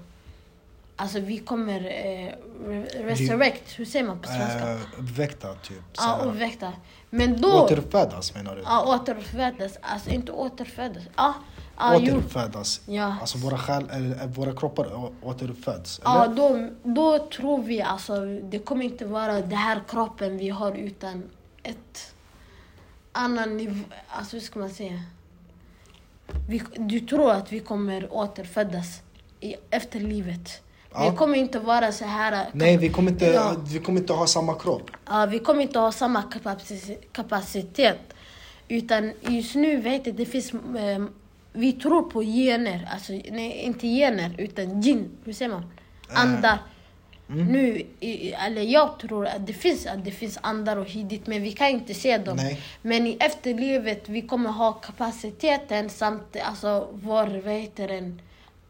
Alltså 0.96 1.20
vi 1.20 1.38
kommer 1.38 1.80
eh, 1.80 2.33
re- 2.68 3.02
resurrect, 3.07 3.78
hur 3.78 3.85
säger 3.85 4.04
man 4.07 4.18
på 4.20 4.28
svenska? 4.28 4.70
Eh, 4.70 4.78
väckta 4.98 5.54
typ. 5.54 5.83
Ja, 5.96 6.16
och 6.16 6.40
väcka. 6.40 6.72
Men 7.11 7.40
då... 7.40 7.62
Återuppfödas 7.62 8.35
menar 8.35 8.57
du? 8.57 8.62
Ja, 8.62 8.94
återfödas. 8.96 9.76
Alltså 9.80 10.11
inte 10.11 10.33
återfödas. 10.33 11.02
Ja, 11.16 11.35
ja 11.78 11.94
jo. 11.98 12.02
Återuppfödas. 12.02 12.80
Ja. 12.87 13.16
Alltså 13.20 13.38
våra, 13.38 13.59
själ, 13.59 13.88
eller, 13.92 14.26
våra 14.26 14.52
kroppar 14.57 14.94
å- 14.94 15.12
återuppföds. 15.22 16.00
Ja, 16.04 16.24
Eller? 16.24 16.35
då, 16.35 16.68
då 16.83 17.26
tror 17.28 17.62
vi 17.62 17.83
alltså, 17.83 18.24
det 18.42 18.59
kommer 18.59 18.85
inte 18.85 19.04
vara 19.04 19.33
den 19.33 19.52
här 19.52 19.80
kroppen 19.88 20.38
vi 20.38 20.48
har 20.48 20.72
utan 20.72 21.30
ett 21.62 22.14
annan 23.12 23.57
nivå, 23.57 23.85
alltså 24.09 24.37
hur 24.37 24.40
ska 24.40 24.59
man 24.59 24.70
säga? 24.70 25.02
Vi, 26.48 26.62
du 26.76 27.00
tror 27.00 27.30
att 27.33 27.52
vi 27.52 27.61
kommer 27.61 28.12
återfödas 28.14 29.00
i 29.40 29.54
efterlivet. 29.70 30.61
Ja. 30.94 31.11
Det 31.11 31.16
kommer 31.16 31.38
inte 31.38 31.59
vara 31.59 31.92
så 31.92 32.04
här... 32.04 32.46
Nej, 32.52 32.76
vi 32.76 32.88
kommer, 32.88 33.11
inte, 33.12 33.24
Ja. 33.24 33.57
vi 33.72 33.78
kommer 33.78 34.00
inte 34.00 34.12
ha 34.12 34.26
samma 34.26 34.54
kropp. 34.54 34.90
Ja, 35.07 35.26
vi 35.26 35.38
kommer 35.38 35.62
inte 35.62 35.78
ha 35.78 35.92
samma 35.92 36.22
kapaci- 36.22 36.96
kapacitet. 37.12 37.98
Utan 38.68 39.12
just 39.20 39.54
nu 39.54 39.76
vet 39.76 40.07
jag, 40.07 40.14
det 40.16 40.24
finns... 40.26 40.52
Eh, 40.54 41.04
vi 41.52 41.72
tror 41.72 42.02
på 42.02 42.22
gener. 42.22 42.88
Alltså, 42.92 43.12
nej, 43.12 43.52
inte 43.64 43.87
gener, 43.87 44.35
utan 44.38 44.80
jinn. 44.83 45.11
Hur 45.24 45.33
säger 45.33 45.50
man? 45.50 45.64
Andar. 46.09 46.59
Nu, 47.26 47.83
i, 48.00 48.33
eller 48.33 48.62
jag 48.62 48.98
tror 48.98 49.26
att 49.26 49.46
det, 49.46 49.52
finns, 49.52 49.87
att 49.87 50.04
det 50.04 50.11
finns 50.11 50.38
andar 50.42 50.76
och 50.76 50.87
hit 50.87 51.26
men 51.26 51.42
vi 51.42 51.52
kan 51.52 51.68
inte 51.68 51.94
se 51.94 52.18
dem. 52.18 52.37
Nej. 52.37 52.61
Men 52.83 53.07
i 53.07 53.16
efterlivet, 53.20 54.09
vi 54.09 54.22
kommer 54.22 54.50
ha 54.50 54.72
kapaciteten 54.72 55.90
samt 55.90 56.37
alltså, 56.44 56.88
vår, 56.92 57.42
vad 57.44 57.52
heter 57.54 57.88
den, 57.88 58.20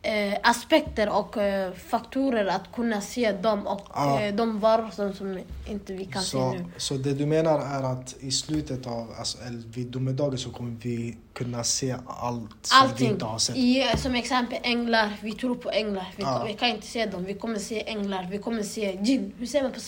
eh, 0.05 0.39
aspekter 0.43 1.09
och 1.19 1.37
eh, 1.37 1.73
faktorer 1.73 2.47
att 2.47 2.73
kunna 2.73 3.01
se 3.01 3.33
dem 3.33 3.67
och 3.67 3.87
Ja. 3.95 4.21
eh, 4.21 4.35
de 4.35 4.61
varelser 4.61 5.13
som 5.13 5.39
inte 5.69 5.93
vi 5.93 6.05
kan 6.05 6.23
Så, 6.23 6.53
se 6.53 6.59
nu. 6.59 6.65
så 6.77 6.95
det 6.95 7.15
du 7.15 7.27
menar 7.27 7.59
är 7.59 7.83
att 7.93 8.17
i 8.21 8.31
slutet 8.31 8.87
av, 8.87 9.15
alltså, 9.19 9.39
vid 9.75 9.87
domedagen 9.87 10.39
så 10.39 10.51
kommer 10.51 10.77
vi 10.83 11.17
kunna 11.33 11.65
se 11.65 11.97
allt 12.07 12.51
som 12.67 12.89
vi 12.99 13.05
inte 13.05 13.25
har 13.25 13.39
sett. 13.39 13.57
I, 13.57 13.85
som 13.97 14.15
exempel 14.15 14.59
änglar, 14.63 15.13
vi 15.23 15.33
tror 15.33 15.55
på 15.55 15.71
änglar. 15.71 16.07
Vi, 16.17 16.23
Ja. 16.23 16.45
vi 16.47 16.55
kan 16.55 16.69
inte 16.69 16.87
se 16.87 17.07
dem. 17.07 17.25
Vi 17.25 17.35
kommer 17.35 17.59
se 17.59 17.89
änglar, 17.89 18.29
vi 18.31 18.39
kommer 18.39 18.63
se 18.63 18.99
jinn. 19.03 19.33
Hur 19.39 19.47
säger 19.47 19.65
man 19.65 19.73
på 19.73 19.81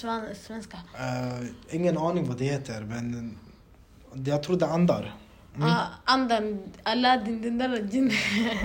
svenska? 0.47 0.77
Eh, 0.99 1.47
ingen 1.71 1.99
aning 1.99 2.29
vad 2.29 2.39
det 2.39 2.45
heter, 2.45 2.81
men 2.81 3.39
jag 4.27 4.43
tror 4.43 4.57
det 4.57 4.67
andar. 4.67 5.15
Ah, 5.61 5.83
andan, 6.05 6.63
Aladdin, 6.83 7.43
den 7.43 7.59
där 7.59 7.89
jinn. 7.93 8.11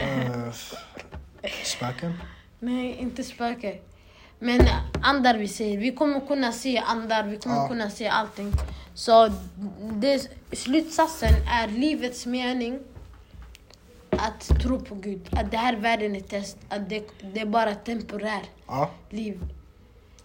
Eh, 0.01 0.53
Spöken? 1.63 2.13
Nej, 2.59 2.95
inte 2.99 3.23
spöke. 3.23 3.77
Men 4.39 4.61
andar 5.01 5.37
vi 5.37 5.47
säger, 5.47 5.77
vi 5.77 5.91
kommer 5.91 6.19
kunna 6.27 6.51
se 6.51 6.77
andar, 6.77 7.23
vi 7.23 7.37
kommer 7.37 7.55
Ja. 7.55 7.67
kunna 7.67 7.89
se 7.89 8.07
allting. 8.07 8.51
Så 8.93 9.31
det, 9.93 10.29
slutsatsen 10.51 11.33
är 11.51 11.67
livets 11.67 12.25
mening 12.25 12.79
att 14.09 14.61
tro 14.61 14.79
på 14.79 14.95
Gud. 14.95 15.29
Att 15.31 15.51
det 15.51 15.57
här 15.57 15.75
världen 15.75 16.15
är 16.15 16.19
test, 16.21 16.57
att 16.69 16.89
det, 16.89 17.03
det 17.33 17.39
är 17.39 17.45
bara 17.45 17.75
temporärt 17.75 18.49
Ja. 18.67 18.91
liv. 19.09 19.39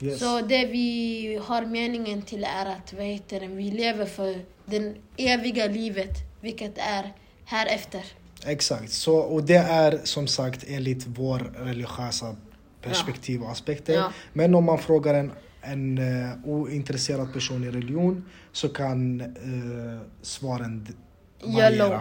Yes. 0.00 0.18
Så 0.20 0.40
det 0.40 0.66
vi 0.66 1.40
har 1.46 1.62
meningen 1.62 2.22
till 2.22 2.44
är 2.44 2.66
att 2.66 2.92
vad 2.92 3.05
heter 3.05 3.40
det, 3.40 3.46
vi 3.46 3.70
lever 3.70 4.07
för 4.07 4.40
det 4.64 4.94
eviga 5.16 5.66
livet, 5.66 6.11
vilket 6.40 6.79
är 6.79 7.12
här 7.44 7.66
efter. 7.66 8.02
Exakt. 8.44 8.92
Så, 8.92 9.16
och 9.16 9.42
det 9.42 9.57
är 9.57 10.01
som 10.05 10.27
sagt 10.27 10.64
enligt 10.68 11.07
vår 11.07 11.38
religiösa 11.57 12.37
perspektiv 12.83 13.42
och 13.42 13.51
aspekter. 13.51 13.94
Ja. 13.94 14.12
Men 14.33 14.55
om 14.55 14.64
man 14.64 14.79
frågar 14.79 15.14
en, 15.14 15.33
en 15.61 15.99
eh, 15.99 16.31
ointresserad 16.44 17.33
person 17.33 17.64
i 17.64 17.70
religion 17.70 18.25
så 18.53 18.68
kan 18.68 19.20
uh, 19.20 20.01
svaren 20.22 20.87
variera. 21.42 21.70
Yellow. 21.70 22.01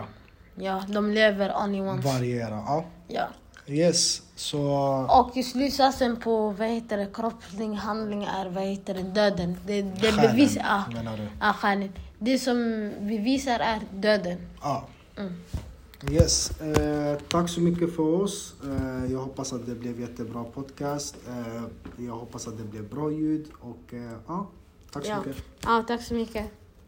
Ja, 0.56 0.84
de 0.88 1.12
lever 1.12 1.54
only 1.64 1.82
once. 1.82 2.08
variera. 2.08 2.56
Ja. 2.68 2.86
Ja. 3.08 3.28
Yes, 3.68 4.22
så 4.36 4.62
Och 5.10 5.46
slutsatsen 5.46 6.20
på 6.20 6.50
vad 6.50 6.68
heter 6.68 6.98
det, 6.98 7.08
kroppslig 7.14 7.74
handling 7.74 8.24
är 8.24 8.50
vad 8.50 8.64
heter 8.64 8.94
det, 8.94 9.02
döden. 9.02 9.58
Det, 9.68 9.82
det 9.82 10.02
Själen, 10.02 10.22
bevis, 10.22 10.56
ja, 10.56 10.84
menar 10.94 11.18
du? 11.18 11.54
själen. 11.54 11.94
Det 12.20 12.40
som 12.40 12.56
bevisar 13.00 13.60
är 13.60 13.80
döden. 13.94 14.38
ja. 14.62 14.88
Mm. 15.18 15.34
Yes, 16.12 16.62
eh, 16.62 17.18
tack 17.30 17.50
så 17.50 17.62
mycket 17.62 17.96
för 17.96 18.04
oss. 18.04 18.56
Eh, 18.64 19.12
jag 19.12 19.20
hoppas 19.20 19.54
att 19.54 19.66
det 19.66 19.76
blev 19.76 20.00
jättebra 20.00 20.44
podcast. 20.44 21.16
Eh, 21.28 21.64
jag 22.06 22.14
hoppas 22.14 22.48
att 22.48 22.58
det 22.58 22.64
blev 22.64 22.90
bra 22.90 23.12
ljud 23.12 23.48
och 23.60 23.94
eh, 23.94 24.12
ja, 24.28 24.48
tack 24.92 25.06
så 25.06 25.10
Ja. 25.12 25.18
mycket. 25.26 25.44
ja, 25.64 25.84
tack 25.88 26.02
så 26.04 26.14
mycket. 26.14 26.52